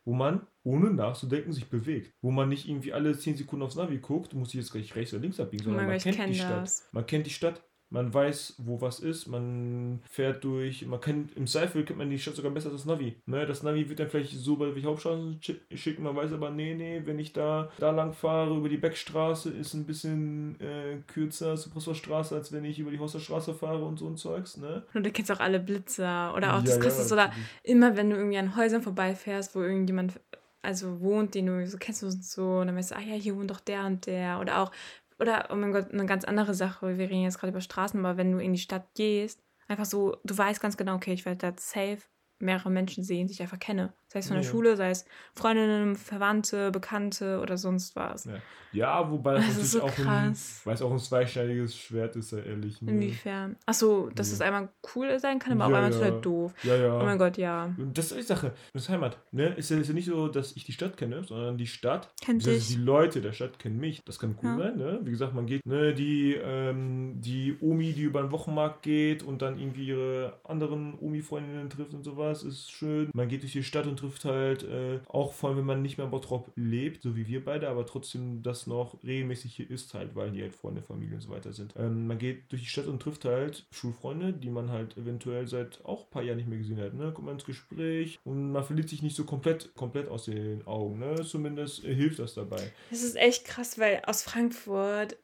wo 0.05 0.13
man 0.13 0.47
ohne 0.63 0.91
nachzudenken 0.91 1.53
sich 1.53 1.69
bewegt. 1.69 2.15
Wo 2.21 2.31
man 2.31 2.49
nicht 2.49 2.69
irgendwie 2.69 2.93
alle 2.93 3.17
10 3.17 3.37
Sekunden 3.37 3.65
aufs 3.65 3.77
Navi 3.77 3.99
guckt, 3.99 4.35
muss 4.35 4.49
ich 4.49 4.55
jetzt 4.57 4.73
gleich 4.73 4.95
rechts 4.95 5.15
oder 5.15 5.23
links 5.23 5.41
abbiegen, 5.41 5.65
sondern 5.65 5.87
man 5.87 5.99
kennt 5.99 6.29
die 6.29 6.35
Stadt. 6.35 6.71
Man 6.93 7.07
kennt 7.07 7.27
die 7.27 7.31
Stadt, 7.31 7.63
man 7.91 8.13
weiß, 8.13 8.57
wo 8.59 8.81
was 8.81 9.01
ist, 9.01 9.27
man 9.27 10.01
fährt 10.11 10.43
durch, 10.43 10.87
man 10.87 11.01
kennt, 11.01 11.37
im 11.37 11.47
Zweifel 11.47 11.85
kennt 11.85 11.99
man 11.99 12.11
die 12.11 12.19
Stadt 12.19 12.35
sogar 12.35 12.51
besser 12.51 12.71
als 12.71 12.83
das 12.83 12.87
Navi. 12.87 13.17
Ne? 13.27 13.47
Das 13.47 13.63
Navi 13.63 13.89
wird 13.89 14.01
dann 14.01 14.09
vielleicht 14.09 14.33
so 14.33 14.57
bei 14.57 14.71
die 14.71 14.85
Hauptstraßen 14.85 15.41
schicken, 15.75 16.03
man 16.03 16.17
weiß 16.17 16.33
aber, 16.33 16.51
nee, 16.51 16.75
nee, 16.75 17.03
wenn 17.05 17.19
ich 17.19 17.33
da, 17.33 17.71
da 17.79 17.91
lang 17.91 18.13
fahre, 18.13 18.57
über 18.57 18.69
die 18.69 18.77
Beckstraße, 18.77 19.51
ist 19.51 19.75
ein 19.75 19.87
bisschen 19.87 20.61
äh, 20.61 20.99
kürzer 21.07 21.57
zur 21.57 21.73
als 22.15 22.53
wenn 22.53 22.65
ich 22.65 22.79
über 22.79 22.91
die 22.91 22.99
Hosterstraße 22.99 23.55
fahre 23.55 23.85
und 23.85 23.99
so 23.99 24.09
ein 24.09 24.17
Zeugs, 24.17 24.57
ne? 24.57 24.85
Und 24.95 25.05
du 25.05 25.11
kennst 25.11 25.31
auch 25.31 25.41
alle 25.41 25.61
Blitzer 25.61 26.35
oder 26.37 26.55
auch 26.55 26.61
ja, 26.61 26.67
das 26.67 26.81
Krasse 26.81 27.09
ja, 27.09 27.13
oder 27.13 27.33
immer, 27.63 27.97
wenn 27.97 28.11
du 28.11 28.17
irgendwie 28.17 28.39
an 28.39 28.57
Häusern 28.57 28.83
vorbeifährst, 28.83 29.55
wo 29.55 29.63
irgendjemand 29.63 30.21
also 30.65 31.01
wohnt, 31.01 31.35
den 31.35 31.47
du 31.47 31.67
so 31.67 31.77
kennst 31.79 32.03
du 32.03 32.11
so, 32.11 32.59
und 32.59 32.69
dann 32.69 32.77
weißt 32.77 32.93
du, 32.93 32.97
ah 32.97 33.01
ja, 33.01 33.15
hier 33.15 33.37
wohnt 33.37 33.51
doch 33.51 33.61
der 33.61 33.85
und 33.85 34.07
der. 34.07 34.41
Oder 34.41 34.61
auch 34.63 34.73
oder, 35.19 35.49
oh 35.51 35.57
mein 35.57 35.73
Gott, 35.73 35.93
eine 35.93 36.07
ganz 36.07 36.25
andere 36.25 36.55
Sache. 36.55 36.99
Wir 36.99 37.11
reden 37.11 37.23
jetzt 37.23 37.39
gerade 37.39 37.51
über 37.53 37.61
Straßen, 37.61 37.99
aber 38.05 38.17
wenn 38.17 38.33
du 38.33 38.39
in 38.39 38.53
die 38.53 38.59
Stadt 38.59 38.95
gehst, 38.95 39.43
einfach 39.69 39.85
so, 39.85 40.17
du 40.25 40.37
weißt 40.37 40.61
ganz 40.61 40.77
genau, 40.77 40.95
okay, 40.97 41.13
ich 41.13 41.25
werde 41.25 41.39
da 41.39 41.55
safe 41.57 42.03
mehrere 42.39 42.71
Menschen 42.71 43.05
sehen, 43.05 43.27
die 43.27 43.33
ich 43.33 43.43
einfach 43.43 43.59
kenne. 43.59 43.95
Sei 44.15 44.21
es 44.21 44.29
von 44.29 44.37
der 44.37 44.45
ja. 44.45 44.51
Schule, 44.51 44.77
sei 44.77 44.91
es 44.91 45.07
Freundinnen, 45.35 45.97
Verwandte, 45.97 46.71
Bekannte 46.71 47.41
oder 47.41 47.59
sonst 47.59 47.97
was. 47.97 48.27
Ja, 48.27 48.35
ja 48.73 49.11
wobei 49.11 49.35
das, 49.35 49.47
das 49.47 49.55
natürlich 49.57 49.71
so 49.73 49.83
auch 49.83 50.07
ein, 50.07 50.37
weil 50.63 50.75
es 50.75 50.83
auch 50.83 50.93
ein 50.93 50.99
zweischneidiges 51.01 51.77
Schwert 51.77 52.15
ist, 52.15 52.31
ja 52.31 52.39
ehrlich. 52.39 52.81
Ne? 52.81 52.93
Inwiefern? 52.93 53.57
Achso, 53.67 54.11
dass 54.15 54.29
ja. 54.29 54.35
es 54.35 54.41
einmal 54.41 54.69
cool 54.95 55.19
sein 55.19 55.41
kann, 55.41 55.61
aber 55.61 55.65
auch 55.65 55.77
einmal 55.77 55.91
total 55.91 56.21
doof. 56.21 56.55
Ja, 56.63 56.77
ja. 56.77 57.01
Oh 57.01 57.05
mein 57.05 57.19
Gott, 57.19 57.39
ja. 57.39 57.75
Das 57.93 58.13
ist 58.13 58.17
die 58.17 58.23
Sache. 58.23 58.53
Das 58.73 58.85
ist 58.85 58.89
Heimat. 58.89 59.19
Ne? 59.33 59.49
Ist, 59.57 59.73
ja, 59.73 59.79
ist 59.79 59.89
ja 59.89 59.95
nicht 59.95 60.07
so, 60.07 60.29
dass 60.29 60.55
ich 60.55 60.63
die 60.63 60.73
Stadt 60.73 60.97
kenne, 60.97 61.25
sondern 61.25 61.59
die 61.59 61.67
Stadt, 61.67 62.15
Kennt 62.23 62.47
dich. 62.47 62.69
die 62.69 62.77
Leute 62.77 63.21
der 63.21 63.33
Stadt 63.33 63.59
kennen 63.59 63.81
mich. 63.81 64.01
Das 64.05 64.21
kann 64.21 64.39
cool 64.45 64.59
sein, 64.59 64.77
ne? 64.77 65.01
Wie 65.03 65.11
gesagt, 65.11 65.35
man 65.35 65.47
geht, 65.47 65.67
ne, 65.67 65.93
die, 65.93 66.35
ähm, 66.35 67.21
die 67.21 67.57
Omi, 67.61 67.93
die 67.95 68.03
über 68.03 68.23
den 68.23 68.31
Wochenmarkt 68.31 68.83
geht 68.83 69.25
und 69.25 69.43
dann 69.43 69.59
irgendwie 69.59 69.87
ihre 69.89 70.39
anderen 70.45 70.97
Omi-Freundinnen 71.01 71.69
trifft 71.69 71.95
und 71.95 72.05
sowas, 72.05 72.45
ist 72.45 72.71
schön. 72.71 73.11
Man 73.13 73.27
geht 73.27 73.43
durch 73.43 73.53
die 73.53 73.65
Stadt 73.65 73.89
und 73.89 74.04
trifft 74.05 74.25
halt, 74.25 74.63
äh, 74.65 75.01
auch 75.09 75.33
vor 75.33 75.49
allem, 75.49 75.59
wenn 75.59 75.65
man 75.65 75.83
nicht 75.83 75.97
mehr 75.97 76.05
in 76.05 76.11
Bottrop 76.11 76.53
lebt, 76.57 77.03
so 77.03 77.17
wie 77.17 77.27
wir 77.27 77.45
beide, 77.45 77.69
aber 77.69 77.87
trotzdem 77.87 78.43
das 78.43 78.67
noch 78.67 79.03
regelmäßig 79.03 79.55
hier 79.55 79.71
ist 79.71 79.95
halt, 79.95 80.15
weil 80.15 80.31
die 80.31 80.43
halt 80.43 80.55
Freunde, 80.55 80.83
Familie 80.83 81.17
und 81.17 81.21
so 81.21 81.31
weiter 81.31 81.53
sind. 81.53 81.75
Ähm, 81.77 82.07
man 82.07 82.19
geht 82.19 82.51
durch 82.53 82.63
die 82.63 82.69
Stadt 82.69 82.87
und 82.87 83.01
trifft 83.01 83.25
halt 83.25 83.67
Schulfreunde, 83.73 84.33
die 84.33 84.51
man 84.51 84.71
halt 84.71 84.97
eventuell 84.97 85.47
seit 85.47 85.85
auch 85.85 86.05
ein 86.05 86.11
paar 86.11 86.23
Jahren 86.23 86.37
nicht 86.37 86.49
mehr 86.49 86.59
gesehen 86.59 86.81
hat, 86.81 86.95
ne? 86.95 87.13
Kommt 87.13 87.27
man 87.27 87.37
ins 87.37 87.45
Gespräch 87.45 88.19
und 88.25 88.53
man 88.53 88.65
verliert 88.65 88.89
sich 88.89 89.03
nicht 89.03 89.17
so 89.17 89.25
komplett, 89.25 89.75
komplett 89.75 90.09
aus 90.09 90.27
den 90.27 90.67
Augen, 90.67 90.99
ne? 90.99 91.25
Zumindest 91.25 91.85
äh, 91.85 91.95
hilft 91.95 92.19
das 92.19 92.35
dabei. 92.35 92.73
Das 92.91 93.03
ist 93.03 93.17
echt 93.17 93.45
krass, 93.45 93.79
weil 93.79 94.03
aus 94.07 94.23
Frankfurt 94.23 95.17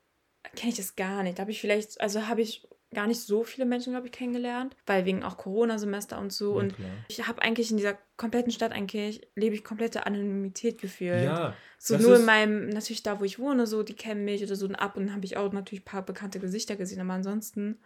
kenne 0.56 0.70
ich 0.70 0.76
das 0.76 0.96
gar 0.96 1.22
nicht. 1.22 1.38
Da 1.38 1.42
habe 1.42 1.50
ich 1.50 1.60
vielleicht, 1.60 2.00
also 2.00 2.26
habe 2.26 2.42
ich 2.42 2.66
gar 2.92 3.07
nicht 3.07 3.20
so 3.20 3.44
viele 3.44 3.66
Menschen, 3.66 3.92
glaube 3.92 4.07
ich, 4.07 4.12
kennengelernt, 4.12 4.76
weil 4.87 5.05
wegen 5.05 5.22
auch 5.22 5.37
Corona-Semester 5.37 6.18
und 6.18 6.33
so. 6.33 6.55
Ja, 6.55 6.61
und 6.61 6.74
klar. 6.74 6.90
ich 7.09 7.26
habe 7.26 7.40
eigentlich 7.42 7.70
in 7.70 7.76
dieser 7.76 7.96
kompletten 8.16 8.53
Stadt 8.53 8.72
eigentlich, 8.72 9.29
lebe 9.37 9.55
ich 9.55 9.62
komplette 9.62 10.07
Anonymität 10.07 10.81
gefühlt. 10.81 11.24
Ja. 11.24 11.55
So 11.79 11.96
nur 11.96 12.16
in 12.16 12.24
meinem, 12.24 12.68
natürlich 12.68 13.03
da, 13.03 13.20
wo 13.20 13.24
ich 13.24 13.38
wohne, 13.38 13.66
so, 13.66 13.83
die 13.83 13.94
kennen 13.94 14.24
mich 14.24 14.42
oder 14.42 14.57
so 14.57 14.66
und 14.66 14.74
ab 14.74 14.96
und 14.96 15.12
habe 15.12 15.24
ich 15.24 15.37
auch 15.37 15.53
natürlich 15.53 15.83
ein 15.83 15.87
paar 15.87 16.05
bekannte 16.05 16.40
Gesichter 16.40 16.76
gesehen, 16.76 17.00
aber 17.00 17.12
ansonsten 17.12 17.79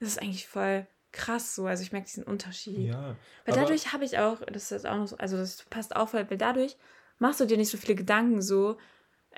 ist 0.00 0.08
es 0.08 0.18
eigentlich 0.18 0.46
voll 0.46 0.86
krass 1.12 1.54
so. 1.54 1.66
Also 1.66 1.82
ich 1.82 1.92
merke 1.92 2.06
diesen 2.06 2.24
Unterschied. 2.24 2.78
Ja. 2.78 3.16
Weil 3.46 3.54
dadurch 3.54 3.92
habe 3.92 4.04
ich 4.04 4.18
auch, 4.18 4.42
das 4.52 4.70
ist 4.70 4.86
auch 4.86 4.96
noch 4.96 5.08
so, 5.08 5.16
also 5.16 5.38
das 5.38 5.62
passt 5.64 5.96
auf, 5.96 6.12
weil 6.12 6.26
dadurch 6.26 6.76
machst 7.18 7.40
du 7.40 7.46
dir 7.46 7.56
nicht 7.56 7.70
so 7.70 7.78
viele 7.78 7.94
Gedanken 7.94 8.42
so, 8.42 8.76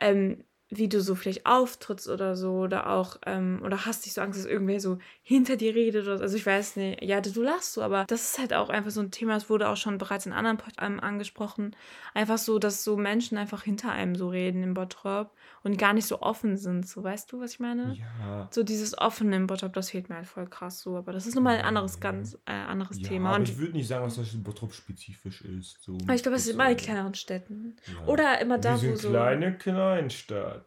ähm, 0.00 0.44
wie 0.70 0.88
du 0.88 1.00
so 1.00 1.14
vielleicht 1.14 1.46
auftrittst 1.46 2.08
oder 2.08 2.36
so 2.36 2.52
oder 2.58 2.90
auch 2.90 3.16
ähm, 3.24 3.60
oder 3.64 3.86
hast 3.86 4.04
dich 4.04 4.12
so 4.12 4.20
Angst, 4.20 4.38
dass 4.38 4.46
irgendwer 4.46 4.80
so 4.80 4.98
hinter 5.22 5.56
dir 5.56 5.74
redet 5.74 6.06
oder 6.06 6.20
also 6.20 6.36
ich 6.36 6.44
weiß 6.44 6.76
nicht, 6.76 7.02
ja, 7.02 7.20
du 7.20 7.42
lachst 7.42 7.72
so, 7.72 7.82
aber 7.82 8.04
das 8.06 8.30
ist 8.30 8.38
halt 8.38 8.52
auch 8.52 8.68
einfach 8.68 8.90
so 8.90 9.00
ein 9.00 9.10
Thema, 9.10 9.34
das 9.34 9.48
wurde 9.48 9.68
auch 9.68 9.76
schon 9.76 9.96
bereits 9.96 10.26
in 10.26 10.32
anderen 10.32 10.58
Podcasts 10.58 10.78
angesprochen, 10.78 11.74
einfach 12.14 12.38
so, 12.38 12.58
dass 12.58 12.84
so 12.84 12.96
Menschen 12.96 13.38
einfach 13.38 13.62
hinter 13.62 13.90
einem 13.90 14.14
so 14.14 14.28
reden 14.28 14.62
im 14.62 14.74
Bottrop 14.74 15.32
und 15.62 15.78
gar 15.78 15.92
nicht 15.92 16.06
so 16.06 16.20
offen 16.20 16.56
sind, 16.56 16.86
so 16.86 17.02
weißt 17.02 17.32
du, 17.32 17.40
was 17.40 17.52
ich 17.52 17.60
meine? 17.60 17.94
Ja. 17.94 18.48
So 18.50 18.62
dieses 18.62 18.96
offene 18.96 19.36
im 19.36 19.46
Bottrop, 19.46 19.72
das 19.72 19.90
fehlt 19.90 20.08
mir 20.08 20.16
halt 20.16 20.26
voll 20.26 20.46
krass 20.46 20.80
so, 20.80 20.96
aber 20.96 21.12
das 21.12 21.26
ist 21.26 21.34
nochmal 21.34 21.56
ein 21.56 21.64
anderes 21.64 21.98
ganz 22.00 22.38
äh, 22.46 22.52
anderes 22.52 23.00
ja, 23.00 23.08
Thema. 23.08 23.30
Aber 23.30 23.38
und 23.38 23.48
ich 23.48 23.58
würde 23.58 23.72
nicht 23.72 23.88
sagen, 23.88 24.04
dass 24.04 24.16
das 24.16 24.28
Bottrop 24.42 24.72
spezifisch 24.72 25.42
ist. 25.42 25.82
So 25.82 25.96
ich 26.12 26.22
glaube, 26.22 26.36
es 26.36 26.46
ist 26.46 26.52
immer 26.52 26.70
in 26.70 26.76
kleineren 26.76 27.14
Städten 27.14 27.76
ja. 27.86 28.06
oder 28.06 28.40
immer 28.40 28.58
da, 28.58 28.80
wo 28.80 28.96
so 28.96 29.10
kleine 29.10 29.56
Kleinstadt. 29.56 30.57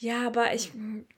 Ja, 0.00 0.26
aber 0.28 0.54
ich, 0.54 0.70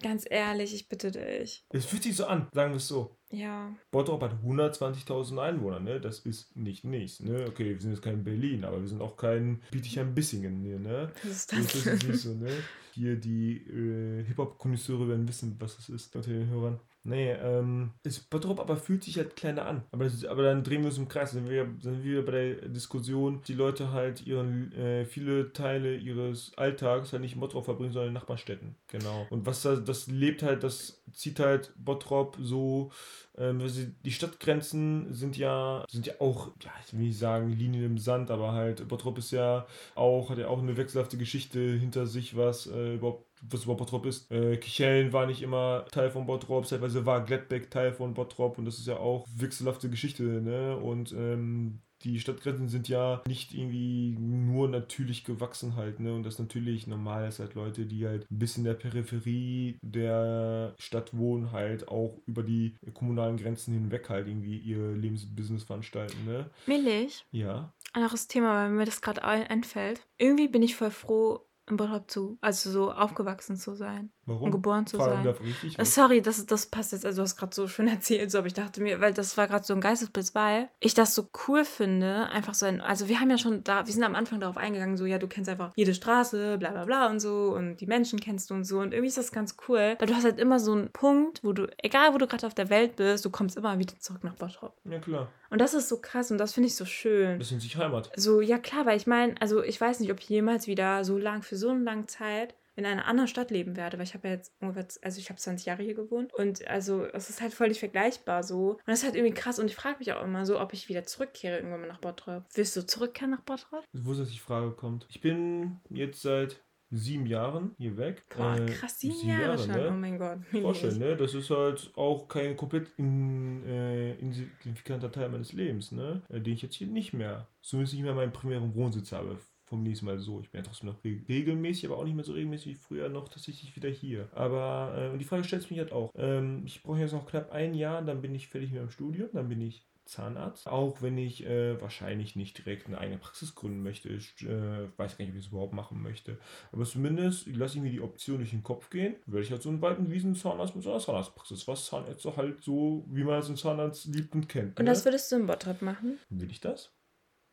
ganz 0.03 0.25
ehrlich, 0.29 0.75
ich 0.75 0.88
bitte 0.88 1.11
dich. 1.11 1.64
Es 1.69 1.85
fühlt 1.85 2.03
sich 2.03 2.16
so 2.16 2.25
an, 2.25 2.49
sagen 2.53 2.73
wir 2.73 2.79
es 2.79 2.88
so. 2.88 3.16
Ja. 3.31 3.73
Bottrop 3.90 4.23
hat 4.23 4.33
120.000 4.43 5.38
Einwohner, 5.38 5.81
ne? 5.81 6.01
Das 6.01 6.21
ist 6.21 6.57
nicht 6.57 6.85
nichts, 6.85 7.21
ne? 7.21 7.45
Okay, 7.47 7.75
wir 7.75 7.81
sind 7.81 7.93
jetzt 7.93 8.03
kein 8.03 8.25
Berlin, 8.25 8.64
aber 8.64 8.81
wir 8.81 8.88
sind 8.88 9.03
auch 9.03 9.16
kein 9.16 9.61
Bietigheim-Bissingen 9.71 10.62
hier, 10.62 10.79
ne? 10.79 11.12
Was 11.23 11.31
ist 11.31 11.53
das? 11.53 11.66
das 11.66 11.87
ist 11.87 12.09
nicht 12.09 12.21
so, 12.21 12.35
ne? 12.35 12.51
Hier 12.95 13.16
die 13.16 13.59
äh, 13.59 14.25
Hip-Hop-Konnoisseure 14.25 15.09
werden 15.09 15.29
wissen, 15.29 15.57
was 15.61 15.77
das 15.77 15.90
ist 15.90 16.16
unter 16.16 16.31
den 16.31 16.49
Hörern. 16.49 16.81
Nee, 17.03 17.33
ähm, 17.33 17.93
ist 18.03 18.29
Bottrop 18.29 18.61
aber 18.61 18.77
fühlt 18.77 19.05
sich 19.05 19.17
halt 19.17 19.35
kleiner 19.35 19.65
an. 19.67 19.85
Aber, 19.91 20.05
ist, 20.05 20.27
aber 20.27 20.43
dann 20.43 20.63
drehen 20.63 20.83
wir 20.83 20.89
uns 20.89 20.99
im 20.99 21.09
Kreis. 21.09 21.33
Dann 21.33 21.47
sind 21.47 21.51
wir, 21.51 21.67
sind 21.81 22.05
wir 22.05 22.25
bei 22.25 22.33
der 22.33 22.69
Diskussion, 22.69 23.41
die 23.47 23.55
Leute 23.55 23.93
halt 23.93 24.27
ihren, 24.27 24.73
äh, 24.73 25.07
viele 25.07 25.53
Teile 25.53 25.97
ihres 25.97 26.53
Alltags 26.57 27.13
halt 27.13 27.23
nicht 27.23 27.35
in 27.35 27.41
Bottrop 27.41 27.65
verbringen, 27.65 27.93
sondern 27.93 28.09
in 28.09 28.15
Nachbarstädten. 28.15 28.77
Genau. 28.89 29.27
Und 29.31 29.47
was 29.47 29.63
da, 29.63 29.77
das 29.77 30.09
lebt 30.09 30.43
halt, 30.43 30.63
das 30.63 31.03
zieht 31.13 31.41
halt 31.41 31.73
Bottrop 31.77 32.37
so, 32.41 32.93
ähm, 33.40 33.61
die 34.05 34.12
Stadtgrenzen 34.12 35.12
sind 35.12 35.37
ja, 35.37 35.85
sind 35.88 36.07
ja 36.07 36.14
auch, 36.20 36.48
ja, 36.62 36.70
ich 36.87 36.92
will 36.92 37.00
nicht 37.00 37.18
sagen 37.18 37.50
Linien 37.50 37.85
im 37.85 37.98
Sand, 37.98 38.31
aber 38.31 38.53
halt 38.53 38.87
Bottrop 38.87 39.18
ist 39.18 39.31
ja 39.31 39.66
auch, 39.94 40.31
hat 40.31 40.38
ja 40.38 40.48
auch 40.48 40.61
eine 40.61 40.76
wechselhafte 40.76 41.16
Geschichte 41.16 41.59
hinter 41.59 42.07
sich, 42.07 42.37
was 42.37 42.66
äh, 42.66 42.94
überhaupt 42.94 43.26
was 43.42 43.64
über 43.64 43.74
Bottrop 43.74 44.05
ist. 44.05 44.31
Äh, 44.31 44.59
Kichellen 44.59 45.12
war 45.14 45.26
nicht 45.26 45.40
immer 45.42 45.87
Teil 45.90 46.11
von 46.11 46.26
Bottrop, 46.26 46.66
teilweise 46.66 47.07
war 47.07 47.24
Gladbeck 47.24 47.70
Teil 47.70 47.92
von 47.92 48.12
Bottrop 48.14 48.59
und 48.59 48.66
das 48.66 48.79
ist 48.79 48.87
ja 48.87 48.98
auch 48.98 49.26
wechselhafte 49.35 49.88
Geschichte, 49.88 50.22
ne? 50.22 50.76
Und 50.76 51.12
ähm, 51.12 51.81
die 52.03 52.21
Stadtgrenzen 52.21 52.69
sind 52.69 52.89
ja 52.89 53.23
nicht 53.27 53.55
irgendwie 53.55 54.17
nur 54.19 54.69
natürlich 54.69 55.25
gewachsen 55.25 55.77
halt, 55.77 56.01
ne? 56.01 56.15
Und 56.15 56.25
das 56.25 56.39
natürlich 56.39 56.87
normal 56.87 57.29
ist 57.29 57.39
halt 57.39 57.55
Leute, 57.55 57.87
die 57.87 58.07
halt 58.07 58.27
bis 58.31 58.57
in 58.57 58.65
der 58.65 58.75
Peripherie 58.75 59.79
der 59.83 60.75
Stadt 60.79 61.17
wohnen, 61.17 61.53
halt 61.53 61.89
auch 61.89 62.21
über 62.27 62.43
die 62.43 62.77
kommunalen 62.95 63.37
Grenzen 63.37 63.75
hinweg 63.75 64.09
halt 64.09 64.27
irgendwie 64.27 64.59
ihr 64.59 64.93
Lebensbusiness 64.93 65.65
veranstalten, 65.65 66.25
ne? 66.25 66.51
Millig. 66.67 67.25
Ja. 67.33 67.73
Anderes 67.93 68.29
Thema, 68.29 68.55
weil 68.55 68.71
mir 68.71 68.85
das 68.85 69.03
gerade 69.03 69.25
einfällt. 69.25 70.07
Irgendwie 70.19 70.49
bin 70.49 70.63
ich 70.63 70.77
voll 70.77 70.91
froh, 70.91 71.41
in 71.71 71.77
Bottrop 71.77 72.11
zu, 72.11 72.39
also 72.41 72.71
so 72.71 72.93
aufgewachsen 72.93 73.57
zu 73.57 73.75
sein. 73.75 74.11
Warum? 74.31 74.45
Und 74.45 74.51
geboren 74.53 74.87
zu 74.87 74.97
Fragen 74.97 75.25
sein. 75.25 75.35
Richtig, 75.35 75.79
äh, 75.79 75.85
Sorry, 75.85 76.23
das, 76.23 76.47
das 76.47 76.66
passt 76.66 76.93
jetzt, 76.93 77.05
also 77.05 77.16
du 77.16 77.23
hast 77.23 77.37
gerade 77.37 77.55
so 77.55 77.66
schön 77.66 77.88
erzählt, 77.88 78.31
so, 78.31 78.38
aber 78.38 78.47
ich 78.47 78.55
dachte 78.55 78.81
mir, 78.81 79.01
weil 79.01 79.12
das 79.12 79.37
war 79.37 79.49
gerade 79.49 79.64
so 79.64 79.75
ein 79.75 79.81
Geistesblitz, 79.81 80.35
weil 80.35 80.69
ich 80.79 80.95
das 80.95 81.14
so 81.14 81.29
cool 81.49 81.64
finde, 81.64 82.29
einfach 82.31 82.55
so 82.55 82.66
ein, 82.66 82.81
also 82.81 83.09
wir 83.09 83.19
haben 83.19 83.29
ja 83.31 83.38
schon 83.38 83.64
da, 83.64 83.87
wir 83.87 83.93
sind 83.93 84.05
am 84.05 84.14
Anfang 84.14 84.38
darauf 84.38 84.57
eingegangen, 84.57 84.97
so, 84.97 85.05
ja, 85.05 85.19
du 85.19 85.27
kennst 85.27 85.51
einfach 85.51 85.73
jede 85.75 85.95
Straße, 85.95 86.59
bla 86.59 86.71
bla 86.71 86.85
bla 86.85 87.09
und 87.09 87.19
so 87.19 87.55
und 87.57 87.79
die 87.79 87.87
Menschen 87.87 88.21
kennst 88.21 88.51
du 88.51 88.55
und 88.55 88.64
so 88.64 88.79
und 88.79 88.93
irgendwie 88.93 89.09
ist 89.09 89.19
das 89.19 89.33
ganz 89.33 89.57
cool, 89.69 89.97
weil 89.99 90.07
du 90.07 90.14
hast 90.14 90.25
halt 90.25 90.38
immer 90.38 90.61
so 90.61 90.73
einen 90.73 90.90
Punkt, 90.93 91.43
wo 91.43 91.53
du, 91.53 91.66
egal 91.79 92.14
wo 92.14 92.19
du 92.19 92.29
gerade 92.29 92.47
auf 92.47 92.55
der 92.55 92.71
Welt 92.71 92.97
bist, 92.97 93.25
du 93.25 93.31
kommst 93.31 93.57
immer 93.57 93.79
wieder 93.79 93.99
zurück 93.99 94.23
nach 94.23 94.37
Bottrop. 94.37 94.77
Ja, 94.85 95.01
klar. 95.01 95.29
Und 95.51 95.61
das 95.61 95.75
ist 95.75 95.88
so 95.88 96.01
krass 96.01 96.31
und 96.31 96.38
das 96.38 96.53
finde 96.53 96.69
ich 96.69 96.77
so 96.77 96.85
schön. 96.85 97.40
Das 97.40 97.49
sind 97.49 97.61
sich 97.61 97.77
Heimat. 97.77 98.12
So, 98.14 98.40
ja 98.40 98.59
klar, 98.59 98.87
weil 98.87 98.97
ich 98.97 99.09
meine, 99.09 99.35
also 99.40 99.64
ich 99.64 99.81
weiß 99.81 99.99
nicht, 99.99 100.12
ob 100.12 100.21
ich 100.21 100.29
jemals 100.29 100.69
wieder 100.69 101.05
so 101.05 101.19
lang, 101.19 101.43
für 101.43 101.57
so 101.57 101.71
eine 101.71 101.83
lange 101.83 102.07
Zeit 102.07 102.55
in 102.76 102.87
einer 102.87 103.06
anderen 103.06 103.28
Stadt 103.28 103.50
leben 103.50 103.76
werde, 103.76 103.98
weil 103.98 104.04
ich 104.04 104.14
habe 104.14 104.28
ja 104.28 104.35
jetzt 104.35 104.52
ungefähr, 104.61 104.87
also 105.02 105.18
ich 105.18 105.28
habe 105.28 105.38
20 105.40 105.66
Jahre 105.66 105.83
hier 105.83 105.94
gewohnt 105.94 106.33
und 106.35 106.66
also 106.68 107.04
es 107.06 107.28
ist 107.28 107.40
halt 107.40 107.52
völlig 107.52 107.78
vergleichbar 107.78 108.42
so. 108.42 108.72
Und 108.72 108.83
das 108.87 109.00
ist 109.00 109.04
halt 109.04 109.16
irgendwie 109.16 109.35
krass 109.35 109.59
und 109.59 109.66
ich 109.66 109.76
frage 109.76 109.98
mich 109.98 110.12
auch 110.12 110.22
immer 110.22 110.46
so, 110.46 110.61
ob 110.61 110.72
ich 110.72 110.88
wieder 110.88 111.04
zurückkehre 111.04 111.56
irgendwann 111.56 111.80
mal 111.80 111.88
nach 111.88 112.00
Bottrop. 112.00 112.44
Willst 112.54 112.76
du 112.76 112.87
zurückkehren 112.87 113.30
nach 113.30 113.42
Bottrop? 113.42 113.85
Wo 113.92 114.12
ist 114.12 114.20
das 114.20 114.30
die 114.30 114.38
Frage 114.38 114.72
kommt? 114.72 115.06
Ich 115.11 115.20
bin 115.20 115.80
jetzt 115.90 116.22
seit 116.22 116.61
sieben 116.90 117.26
Jahren 117.26 117.74
hier 117.78 117.96
weg. 117.96 118.24
Boah, 118.37 118.56
äh, 118.56 118.66
krass, 118.66 118.98
sieben, 118.98 119.14
sieben 119.14 119.28
Jahre, 119.28 119.42
Jahre, 119.42 119.59
schon. 119.59 119.72
Ne? 119.72 119.88
Oh 119.88 119.94
mein 119.94 120.18
Gott. 120.18 120.38
Vorstellen, 120.61 120.98
ne? 120.98 121.16
Das 121.16 121.35
ist 121.35 121.50
halt 121.50 121.90
auch 121.94 122.26
kein 122.28 122.56
komplett 122.56 122.88
in, 122.96 123.64
äh, 123.64 124.14
insignifikanter 124.14 125.12
Teil 125.12 125.28
meines 125.28 125.52
Lebens, 125.52 125.92
ne? 125.92 126.22
Äh, 126.28 126.40
den 126.40 126.54
ich 126.54 126.62
jetzt 126.62 126.74
hier 126.74 126.88
nicht 126.88 127.12
mehr, 127.12 127.46
zumindest 127.62 127.94
nicht 127.94 128.02
mehr 128.02 128.14
meinen 128.14 128.33
primären 128.33 128.74
Wohnsitz 128.74 129.12
habe 129.12 129.38
vom 129.70 129.83
nächsten 129.83 130.06
Mal 130.06 130.18
so. 130.18 130.40
Ich 130.40 130.50
bin 130.50 130.61
ja 130.61 130.66
trotzdem 130.66 130.90
noch 130.90 131.02
regelmäßig, 131.04 131.87
aber 131.87 131.96
auch 131.96 132.04
nicht 132.04 132.16
mehr 132.16 132.24
so 132.24 132.33
regelmäßig 132.33 132.66
wie 132.72 132.74
früher 132.74 133.09
noch 133.09 133.28
tatsächlich 133.28 133.74
wieder 133.74 133.88
hier. 133.88 134.28
Aber, 134.35 134.94
äh, 134.96 135.09
und 135.11 135.18
die 135.18 135.24
Frage 135.24 135.44
stellt 135.44 135.62
sich 135.62 135.70
mich 135.70 135.80
halt 135.80 135.92
auch. 135.92 136.11
Ähm, 136.16 136.62
ich 136.66 136.83
brauche 136.83 136.98
jetzt 136.98 137.12
noch 137.12 137.26
knapp 137.26 137.52
ein 137.52 137.74
Jahr, 137.74 138.02
dann 138.02 138.20
bin 138.20 138.35
ich 138.35 138.48
fertig 138.48 138.72
mit 138.72 138.80
meinem 138.80 138.90
Studium, 138.90 139.30
dann 139.33 139.48
bin 139.48 139.61
ich 139.61 139.87
Zahnarzt. 140.11 140.66
Auch 140.66 141.02
wenn 141.02 141.16
ich 141.16 141.46
äh, 141.46 141.80
wahrscheinlich 141.80 142.35
nicht 142.35 142.59
direkt 142.59 142.88
eine 142.88 142.98
eigene 142.98 143.18
Praxis 143.18 143.54
gründen 143.54 143.83
möchte. 143.83 144.09
Ich 144.09 144.42
äh, 144.42 144.88
weiß 144.96 145.16
gar 145.16 145.24
nicht, 145.24 145.30
ob 145.30 145.37
ich 145.37 145.44
das 145.44 145.52
überhaupt 145.52 145.72
machen 145.72 146.02
möchte. 146.02 146.38
Aber 146.72 146.85
zumindest 146.85 147.46
lasse 147.46 147.76
ich 147.76 147.83
mir 147.83 147.90
die 147.90 148.00
Option 148.00 148.38
durch 148.38 148.50
den 148.50 148.64
Kopf 148.64 148.90
gehen. 148.90 149.14
Werde 149.26 149.44
ich 149.44 149.52
halt 149.52 149.62
so 149.62 149.68
einen 149.68 149.80
weiten 149.80 150.11
Wiesen-Zahnarzt 150.11 150.74
mit 150.74 150.83
so 150.83 150.90
einer 150.90 151.00
Zahnarztpraxis. 151.00 151.68
Was 151.68 151.87
Zahnärzte 151.87 152.37
halt 152.37 152.61
so, 152.61 153.04
wie 153.09 153.22
man 153.22 153.38
es 153.38 153.48
in 153.48 153.56
Zahnarzt 153.56 154.06
liebt 154.06 154.35
und 154.35 154.48
kennt. 154.48 154.78
Und 154.80 154.85
ne? 154.85 154.90
das 154.90 155.04
würdest 155.04 155.30
du 155.30 155.37
in 155.37 155.46
Bottrop 155.46 155.80
machen? 155.80 156.18
Will 156.28 156.50
ich 156.50 156.61
das? 156.61 156.92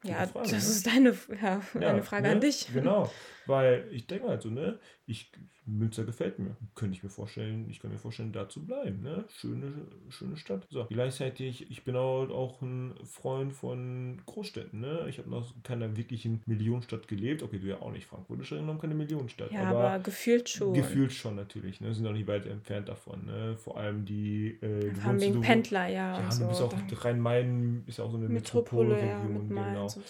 Ja, 0.08 0.28
Frage, 0.28 0.50
das 0.50 0.52
ne? 0.52 0.58
ist 0.58 0.88
deine, 0.88 1.17
ja, 1.41 1.62
ja, 1.80 1.89
eine 1.89 2.04
Frage 2.04 2.24
ne? 2.24 2.34
an 2.34 2.41
dich. 2.41 2.67
Genau, 2.74 3.12
weil 3.48 3.88
ich 3.92 4.08
denke 4.08 4.28
halt 4.28 4.42
so, 4.42 4.50
ne, 4.50 4.80
ich, 5.06 5.32
Münster 5.68 6.06
gefällt 6.06 6.40
mir. 6.40 6.56
Könnte 6.76 6.96
ich 6.96 7.04
mir 7.04 7.10
vorstellen, 7.10 7.68
ich 7.70 7.80
kann 7.80 7.92
mir 7.92 7.98
vorstellen, 7.98 8.32
da 8.32 8.48
zu 8.48 8.66
bleiben, 8.66 9.02
ne? 9.02 9.26
Schöne, 9.30 9.72
schöne 10.10 10.38
Stadt. 10.38 10.66
So, 10.70 10.86
gleichzeitig, 10.86 11.70
ich 11.70 11.84
bin 11.84 11.96
auch, 11.96 12.30
auch 12.30 12.62
ein 12.62 12.94
Freund 13.04 13.54
von 13.54 14.22
Großstädten, 14.26 14.80
ne? 14.80 15.06
Ich 15.10 15.18
habe 15.18 15.30
noch 15.30 15.54
keiner 15.64 15.98
wirklichen 15.98 16.42
Millionenstadt 16.46 17.08
gelebt. 17.08 17.44
Okay, 17.44 17.60
du 17.60 17.68
ja 17.68 17.82
auch 17.82 17.92
nicht, 17.92 18.06
Frankfurt 18.06 18.42
ist 18.42 18.52
ja 18.52 18.62
noch 18.62 18.80
keine 18.80 18.96
Millionenstadt. 18.96 19.52
Ja, 19.52 19.64
aber, 19.64 19.90
aber, 19.92 20.04
gefühlt 20.04 20.48
schon. 20.48 20.74
Gefühlt 20.74 21.12
schon 21.12 21.36
natürlich, 21.36 21.82
ne? 21.82 21.94
Sind 21.94 22.08
auch 22.08 22.14
nicht 22.14 22.28
weit 22.28 22.46
entfernt 22.46 22.88
davon, 22.88 23.26
ne? 23.26 23.58
Vor 23.58 23.78
allem 23.78 24.06
die, 24.06 24.58
äh, 24.62 24.94
Haben 25.02 25.20
wegen 25.20 25.42
Pendler, 25.42 25.88
ja. 25.88 26.20
Ja, 26.20 26.30
du 26.30 26.48
bist 26.48 26.62
auch, 26.62 26.74
Rhein-Main 27.04 27.84
ist 27.88 27.98
ja 27.98 28.06
auch 28.06 28.12
so 28.12 28.18
eine 28.18 28.30
Metropolregion, 28.30 29.34
Metropole, 29.34 29.56
ja, 29.56 29.74
genau. 29.74 29.88
So. 29.88 30.02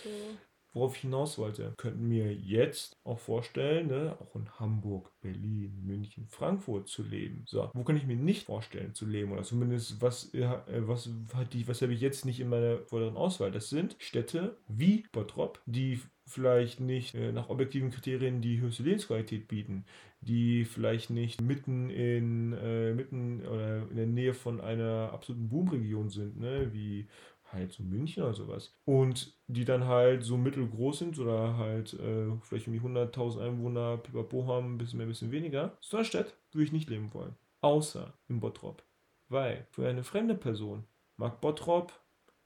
Worauf 0.73 0.95
ich 0.95 1.01
hinaus 1.01 1.38
wollte, 1.38 1.73
könnten 1.77 2.08
mir 2.08 2.34
jetzt 2.34 2.99
auch 3.03 3.19
vorstellen, 3.19 3.88
ne, 3.88 4.17
auch 4.19 4.36
in 4.36 4.49
Hamburg, 4.60 5.12
Berlin, 5.21 5.82
München, 5.84 6.27
Frankfurt 6.27 6.88
zu 6.88 7.03
leben. 7.03 7.43
So, 7.47 7.69
wo 7.73 7.84
kann 7.84 7.97
ich 7.97 8.06
mir 8.06 8.15
nicht 8.15 8.45
vorstellen 8.45 8.93
zu 8.93 9.06
leben? 9.06 9.32
Oder 9.32 9.43
zumindest, 9.43 10.01
was, 10.01 10.34
äh, 10.34 10.47
was, 10.67 11.10
was 11.65 11.82
habe 11.82 11.93
ich 11.93 12.01
jetzt 12.01 12.25
nicht 12.25 12.39
in 12.39 12.49
meiner 12.49 12.80
vorderen 12.80 13.17
Auswahl? 13.17 13.51
Das 13.51 13.69
sind 13.69 13.95
Städte 13.99 14.58
wie 14.67 15.06
Bottrop, 15.12 15.62
die 15.65 15.99
vielleicht 16.27 16.80
nicht 16.82 17.15
äh, 17.15 17.32
nach 17.32 17.49
objektiven 17.49 17.89
Kriterien 17.89 18.41
die 18.41 18.60
höchste 18.60 18.84
Lebensqualität 18.84 19.47
bieten, 19.47 19.86
die 20.21 20.65
vielleicht 20.65 21.10
nicht 21.10 21.41
mitten 21.41 21.89
in 21.89 22.53
äh, 22.53 22.93
mitten 22.93 23.45
oder 23.47 23.89
in 23.89 23.95
der 23.95 24.08
Nähe 24.08 24.34
von 24.34 24.60
einer 24.60 25.12
absoluten 25.13 25.47
Boomregion 25.49 26.10
sind, 26.10 26.39
ne, 26.39 26.69
wie 26.73 27.08
halt 27.51 27.71
so 27.71 27.83
München 27.83 28.23
oder 28.23 28.33
sowas. 28.33 28.75
Und 28.86 29.33
die 29.47 29.65
dann 29.65 29.86
halt 29.86 30.23
so 30.23 30.38
mittelgroß 30.38 30.99
sind 30.99 31.19
oder 31.19 31.57
halt 31.57 31.93
äh, 31.93 32.31
vielleicht 32.41 32.67
irgendwie 32.67 32.86
100.000 32.88 33.41
Einwohner, 33.41 33.97
pipapo 33.97 34.45
haben, 34.47 34.75
ein 34.75 34.77
bisschen 34.77 34.97
mehr, 34.97 35.07
ein 35.07 35.10
bisschen 35.10 35.31
weniger. 35.31 35.77
So 35.81 35.97
einer 35.97 36.05
Stadt 36.05 36.33
würde 36.51 36.65
ich 36.65 36.71
nicht 36.71 36.89
leben 36.89 37.13
wollen. 37.13 37.36
Außer 37.62 38.13
in 38.27 38.39
Bottrop. 38.39 38.83
Weil 39.29 39.67
für 39.71 39.88
eine 39.88 40.03
fremde 40.03 40.36
Person 40.36 40.86
mag 41.17 41.41
Bottrop 41.41 41.93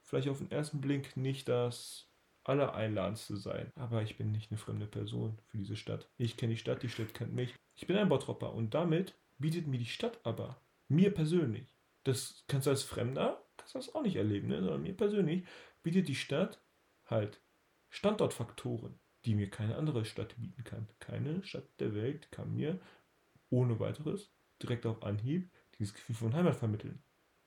vielleicht 0.02 0.30
auf 0.30 0.40
den 0.40 0.52
ersten 0.52 0.82
Blick 0.82 1.16
nicht 1.16 1.48
das 1.48 2.08
Allereinladendste 2.44 3.38
sein. 3.38 3.72
Aber 3.76 4.02
ich 4.02 4.18
bin 4.18 4.32
nicht 4.32 4.52
eine 4.52 4.58
fremde 4.58 4.88
Person 4.88 5.38
für 5.48 5.58
diese 5.58 5.76
Stadt. 5.76 6.10
Ich 6.18 6.38
kenne 6.38 6.54
die 6.54 6.60
Stadt, 6.60 6.82
die 6.84 6.90
Stadt 6.90 7.14
kennt 7.14 7.34
mich. 7.34 7.54
Ich 7.76 7.88
bin 7.88 7.98
ein 7.98 8.10
Bottropper 8.10 8.54
und 8.54 8.74
damit 8.74 9.16
bietet 9.38 9.68
mir 9.68 9.78
die 9.78 9.86
Stadt 9.86 10.20
aber, 10.24 10.60
mir 10.88 11.14
persönlich, 11.14 11.76
das 12.04 12.44
kannst 12.48 12.68
du 12.68 12.72
als 12.72 12.84
Fremder 12.84 13.41
das 13.74 13.94
auch 13.94 14.04
nicht 14.04 14.16
erleben, 14.16 14.48
ne? 14.48 14.62
sondern 14.62 14.84
mir 14.84 14.96
persönlich 14.96 15.46
bietet 15.84 16.08
die 16.08 16.16
Stadt 16.16 16.62
halt 17.06 17.42
Standortfaktoren, 17.90 19.00
die 19.26 19.36
mir 19.36 19.50
keine 19.50 19.76
andere 19.76 20.06
Stadt 20.06 20.36
bieten 20.40 20.64
kann. 20.64 20.88
Keine 21.00 21.44
Stadt 21.44 21.68
der 21.80 21.94
Welt 21.94 22.32
kann 22.32 22.54
mir 22.54 22.80
ohne 23.50 23.80
weiteres 23.80 24.32
direkt 24.62 24.86
auf 24.86 25.04
Anhieb 25.04 25.52
dieses 25.78 25.94
Gefühl 25.94 26.16
von 26.16 26.34
Heimat 26.34 26.56
vermitteln. 26.56 27.04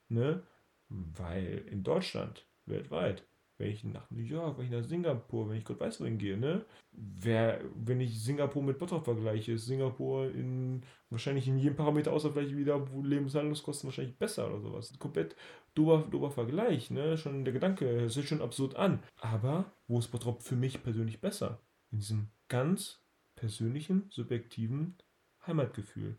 Ne? 0.09 0.45
Weil 0.87 1.65
in 1.69 1.83
Deutschland, 1.83 2.47
weltweit, 2.65 3.25
wenn 3.57 3.69
ich 3.69 3.83
nach 3.83 4.09
New 4.11 4.21
York, 4.21 4.57
wenn 4.57 4.65
ich 4.65 4.71
nach 4.71 4.83
Singapur, 4.83 5.49
wenn 5.49 5.57
ich 5.57 5.65
Gott 5.65 5.79
weiß 5.79 6.01
wohin 6.01 6.17
gehe, 6.17 6.37
ne? 6.37 6.65
Wer, 6.91 7.61
wenn 7.75 8.01
ich 8.01 8.21
Singapur 8.21 8.61
mit 8.63 8.77
Bottrop 8.77 9.05
vergleiche, 9.05 9.53
ist 9.53 9.65
Singapur 9.65 10.29
in 10.31 10.83
wahrscheinlich 11.09 11.47
in 11.47 11.57
jedem 11.57 11.75
Parameter 11.75 12.11
außer 12.11 12.31
vielleicht 12.31 12.55
wieder, 12.55 12.85
Lebenshaltungskosten 13.01 13.87
wahrscheinlich 13.87 14.17
besser 14.17 14.47
oder 14.47 14.59
sowas. 14.59 14.97
Komplett 14.99 15.35
dober, 15.73 16.05
dober 16.09 16.31
Vergleich, 16.31 16.91
ne? 16.91 17.17
Schon 17.17 17.45
der 17.45 17.53
Gedanke, 17.53 18.05
es 18.05 18.15
hört 18.15 18.27
schon 18.27 18.41
absurd 18.41 18.75
an. 18.75 19.01
Aber 19.21 19.71
wo 19.87 19.99
ist 19.99 20.09
Bottrop 20.09 20.41
für 20.41 20.55
mich 20.55 20.83
persönlich 20.83 21.21
besser? 21.21 21.61
In 21.91 21.99
diesem 21.99 22.27
ganz 22.49 23.01
persönlichen, 23.35 24.07
subjektiven 24.09 24.97
Heimatgefühl. 25.45 26.17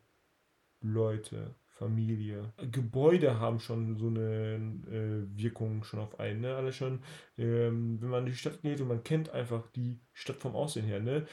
Leute, 0.81 1.55
Familie. 1.77 2.53
Gebäude 2.73 3.39
haben 3.39 3.61
schon 3.61 3.97
so 3.97 4.09
eine 4.09 4.55
äh, 4.91 5.39
Wirkung 5.39 5.85
schon 5.85 6.01
auf 6.01 6.19
einen. 6.19 6.41
Ne? 6.41 6.57
Alle 6.57 6.73
schon, 6.73 7.01
ähm, 7.37 8.01
wenn 8.01 8.09
man 8.09 8.21
in 8.21 8.33
die 8.33 8.39
Stadt 8.39 8.63
geht 8.63 8.81
und 8.81 8.89
man 8.89 9.05
kennt 9.05 9.31
einfach 9.31 9.67
die 9.73 10.01
Stadt 10.15 10.37
vom 10.37 10.57
Aussehen 10.57 10.87
her. 10.87 11.01
Ne? 11.01 11.27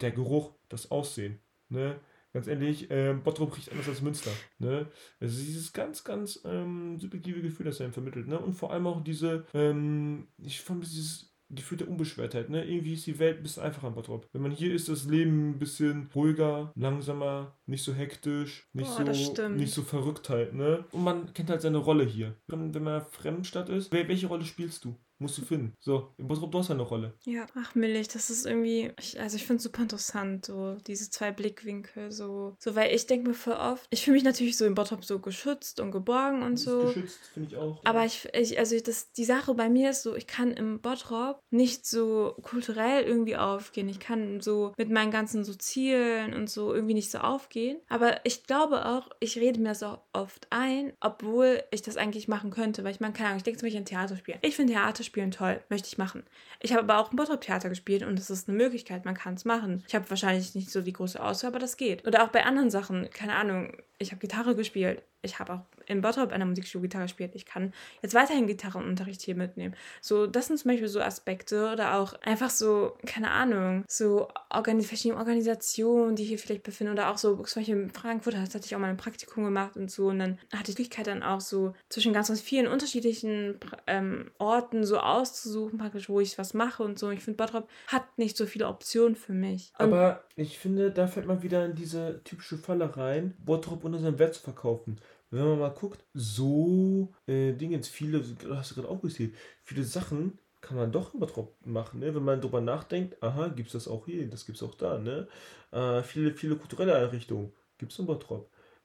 Der 0.00 0.10
Geruch, 0.10 0.54
das 0.70 0.90
Aussehen. 0.90 1.38
Ne? 1.68 2.00
Ganz 2.32 2.46
ehrlich, 2.46 2.90
äh, 2.90 3.12
Bottrop 3.12 3.56
riecht 3.56 3.72
anders 3.72 3.88
als 3.88 4.00
Münster. 4.00 4.30
Ne? 4.58 4.86
Also 5.20 5.38
dieses 5.38 5.72
ganz, 5.72 6.02
ganz 6.02 6.40
ähm, 6.44 6.98
subjektive 6.98 7.42
Gefühl, 7.42 7.66
das 7.66 7.80
er 7.80 7.86
ihm 7.86 7.92
vermittelt. 7.92 8.26
Ne? 8.26 8.38
Und 8.38 8.54
vor 8.54 8.72
allem 8.72 8.86
auch 8.86 9.04
diese, 9.04 9.44
ähm, 9.52 10.28
ich 10.38 10.62
fand 10.62 10.82
dieses 10.82 11.29
Gefühl 11.50 11.78
der 11.78 11.88
Unbeschwertheit. 11.88 12.48
Ne? 12.48 12.64
Irgendwie 12.64 12.94
ist 12.94 13.06
die 13.06 13.18
Welt 13.18 13.38
ein 13.38 13.42
bisschen 13.42 13.62
einfacher 13.62 13.88
in 13.88 13.94
Bottrop. 13.94 14.28
Wenn 14.32 14.42
man 14.42 14.52
hier 14.52 14.74
ist, 14.74 14.88
das 14.88 15.04
Leben 15.04 15.50
ein 15.50 15.58
bisschen 15.58 16.08
ruhiger, 16.14 16.72
langsamer, 16.76 17.58
nicht 17.66 17.84
so 17.84 17.92
hektisch, 17.92 18.68
nicht, 18.72 18.90
oh, 18.90 19.12
so, 19.12 19.48
nicht 19.48 19.72
so 19.72 19.82
verrückt 19.82 20.28
halt. 20.28 20.54
Ne? 20.54 20.84
Und 20.92 21.04
man 21.04 21.32
kennt 21.34 21.50
halt 21.50 21.62
seine 21.62 21.78
Rolle 21.78 22.04
hier. 22.04 22.36
Wenn 22.48 22.60
man 22.60 22.74
in 22.74 22.88
einer 22.88 23.00
Fremdstadt 23.00 23.68
ist, 23.68 23.92
welche 23.92 24.28
Rolle 24.28 24.44
spielst 24.44 24.84
du? 24.84 24.96
Musst 25.20 25.38
du 25.38 25.42
finden. 25.42 25.76
So, 25.78 26.14
im 26.16 26.26
Bottrop, 26.26 26.50
du 26.50 26.58
hast 26.58 26.68
ja 26.68 26.74
eine 26.74 26.82
Rolle. 26.82 27.14
Ja, 27.24 27.46
ach 27.54 27.74
Millig, 27.74 28.08
das 28.08 28.30
ist 28.30 28.46
irgendwie, 28.46 28.90
ich, 28.98 29.20
also 29.20 29.36
ich 29.36 29.44
finde 29.44 29.58
es 29.58 29.64
super 29.64 29.82
interessant, 29.82 30.46
so 30.46 30.76
diese 30.86 31.10
zwei 31.10 31.30
Blickwinkel, 31.30 32.10
so, 32.10 32.56
so 32.58 32.74
weil 32.74 32.94
ich 32.94 33.06
denke 33.06 33.28
mir 33.28 33.34
voll 33.34 33.54
oft, 33.54 33.86
ich 33.90 34.02
fühle 34.02 34.14
mich 34.14 34.24
natürlich 34.24 34.56
so 34.56 34.64
im 34.64 34.74
Bottrop 34.74 35.04
so 35.04 35.18
geschützt 35.18 35.78
und 35.78 35.90
geborgen 35.92 36.42
und 36.42 36.56
so. 36.56 36.86
Geschützt, 36.86 37.18
finde 37.34 37.50
ich 37.50 37.56
auch. 37.56 37.84
Aber 37.84 38.00
ja. 38.00 38.06
ich, 38.06 38.28
ich, 38.32 38.58
also 38.58 38.78
das, 38.80 39.12
die 39.12 39.24
Sache 39.24 39.54
bei 39.54 39.68
mir 39.68 39.90
ist 39.90 40.02
so, 40.02 40.16
ich 40.16 40.26
kann 40.26 40.52
im 40.52 40.80
Bottrop 40.80 41.42
nicht 41.50 41.86
so 41.86 42.34
kulturell 42.42 43.04
irgendwie 43.04 43.36
aufgehen. 43.36 43.88
Ich 43.88 44.00
kann 44.00 44.40
so 44.40 44.72
mit 44.78 44.90
meinen 44.90 45.10
ganzen 45.10 45.44
so 45.44 45.54
Zielen 45.54 46.32
und 46.32 46.48
so 46.48 46.72
irgendwie 46.72 46.94
nicht 46.94 47.10
so 47.10 47.18
aufgehen. 47.18 47.78
Aber 47.88 48.24
ich 48.24 48.44
glaube 48.44 48.86
auch, 48.86 49.10
ich 49.20 49.36
rede 49.36 49.60
mir 49.60 49.74
so 49.74 49.98
oft 50.12 50.46
ein, 50.50 50.94
obwohl 51.00 51.62
ich 51.70 51.82
das 51.82 51.98
eigentlich 51.98 52.26
machen 52.26 52.50
könnte, 52.50 52.84
weil 52.84 52.92
ich 52.92 53.00
meine, 53.00 53.12
keine 53.12 53.28
Ahnung, 53.28 53.38
ich 53.38 53.44
denke 53.44 53.60
zum 53.60 53.66
Beispiel 53.66 53.80
an 53.80 53.84
Theaterspielen. 53.84 54.40
Ich 54.42 54.56
finde 54.56 54.72
Theaterspielen 54.72 55.09
spielen 55.10 55.32
toll, 55.32 55.60
möchte 55.68 55.88
ich 55.88 55.98
machen. 55.98 56.22
Ich 56.60 56.72
habe 56.72 56.82
aber 56.82 56.98
auch 56.98 57.10
im 57.10 57.16
Bottrop-Theater 57.16 57.68
gespielt 57.68 58.02
und 58.04 58.18
es 58.18 58.30
ist 58.30 58.48
eine 58.48 58.56
Möglichkeit, 58.56 59.04
man 59.04 59.14
kann 59.14 59.34
es 59.34 59.44
machen. 59.44 59.82
Ich 59.88 59.94
habe 59.94 60.08
wahrscheinlich 60.08 60.54
nicht 60.54 60.70
so 60.70 60.80
die 60.80 60.92
große 60.92 61.22
Auswahl, 61.22 61.48
aber 61.48 61.58
das 61.58 61.76
geht. 61.76 62.06
Oder 62.06 62.22
auch 62.22 62.28
bei 62.28 62.44
anderen 62.44 62.70
Sachen, 62.70 63.10
keine 63.10 63.34
Ahnung, 63.34 63.76
ich 63.98 64.12
habe 64.12 64.20
Gitarre 64.20 64.54
gespielt. 64.54 65.02
Ich 65.22 65.38
habe 65.38 65.52
auch 65.54 65.62
in 65.90 66.02
Bottrop 66.02 66.32
einer 66.32 66.44
Musikschule 66.44 66.82
Gitarre 66.82 67.04
gespielt. 67.04 67.32
Ich 67.34 67.46
kann 67.46 67.72
jetzt 68.02 68.14
weiterhin 68.14 68.46
Gitarrenunterricht 68.46 69.22
hier 69.22 69.34
mitnehmen. 69.34 69.74
So, 70.00 70.26
das 70.26 70.48
sind 70.48 70.58
zum 70.58 70.70
Beispiel 70.70 70.88
so 70.88 71.00
Aspekte 71.00 71.70
oder 71.72 71.94
auch 71.94 72.14
einfach 72.22 72.50
so, 72.50 72.96
keine 73.06 73.30
Ahnung, 73.30 73.84
so 73.88 74.28
organi 74.50 74.82
verschiedene 74.82 75.18
Organisationen, 75.18 76.16
die 76.16 76.24
hier 76.24 76.38
vielleicht 76.38 76.62
befinden 76.62 76.92
oder 76.92 77.10
auch 77.10 77.18
so, 77.18 77.36
zum 77.36 77.60
Beispiel 77.60 77.76
in 77.76 77.90
Frankfurt 77.90 78.36
hatte 78.36 78.60
ich 78.64 78.74
auch 78.74 78.80
mal 78.80 78.90
ein 78.90 78.96
Praktikum 78.96 79.44
gemacht 79.44 79.76
und 79.76 79.90
so 79.90 80.08
und 80.08 80.18
dann 80.18 80.38
hatte 80.52 80.70
ich 80.70 80.76
die 80.76 80.90
Möglichkeit 80.90 81.06
dann 81.06 81.22
auch 81.22 81.40
so 81.40 81.74
zwischen 81.88 82.12
ganz, 82.12 82.28
ganz 82.28 82.40
vielen 82.40 82.66
unterschiedlichen 82.66 83.58
ähm, 83.86 84.30
Orten 84.38 84.84
so 84.84 84.98
auszusuchen, 84.98 85.78
praktisch, 85.78 86.08
wo 86.08 86.20
ich 86.20 86.36
was 86.36 86.54
mache 86.54 86.82
und 86.82 86.98
so. 86.98 87.10
Ich 87.10 87.20
finde, 87.20 87.36
Bottrop 87.36 87.68
hat 87.86 88.18
nicht 88.18 88.36
so 88.36 88.46
viele 88.46 88.66
Optionen 88.66 89.14
für 89.14 89.32
mich. 89.32 89.72
Und 89.78 89.86
Aber 89.86 90.24
ich 90.36 90.58
finde, 90.58 90.90
da 90.90 91.06
fällt 91.06 91.26
man 91.26 91.42
wieder 91.42 91.64
in 91.64 91.74
diese 91.74 92.20
typische 92.24 92.58
Falle 92.58 92.96
rein, 92.96 93.34
Bottrop 93.44 93.84
unter 93.84 93.98
seinem 93.98 94.18
Wert 94.18 94.34
zu 94.34 94.42
verkaufen. 94.42 94.98
Wenn 95.30 95.44
man 95.46 95.58
mal 95.60 95.70
guckt, 95.70 96.04
so 96.12 97.12
äh, 97.26 97.52
Dinge, 97.52 97.82
viele, 97.84 98.24
hast 98.50 98.72
du 98.72 98.74
gerade 98.74 98.88
auch 98.88 99.00
gesehen, 99.00 99.34
viele 99.62 99.84
Sachen 99.84 100.38
kann 100.60 100.76
man 100.76 100.92
doch 100.92 101.14
in 101.14 101.20
Bottrop 101.20 101.54
machen, 101.64 102.00
ne? 102.00 102.14
Wenn 102.14 102.24
man 102.24 102.40
drüber 102.40 102.60
nachdenkt, 102.60 103.22
aha, 103.22 103.48
gibt 103.48 103.68
es 103.68 103.72
das 103.72 103.88
auch 103.88 104.06
hier, 104.06 104.28
das 104.28 104.44
gibt 104.44 104.56
es 104.58 104.62
auch 104.62 104.74
da, 104.74 104.98
ne? 104.98 105.28
Äh, 105.72 106.02
viele, 106.02 106.32
viele 106.34 106.56
kulturelle 106.56 106.96
Einrichtungen 106.96 107.52
gibt 107.78 107.92
es 107.92 107.98
in 107.98 108.06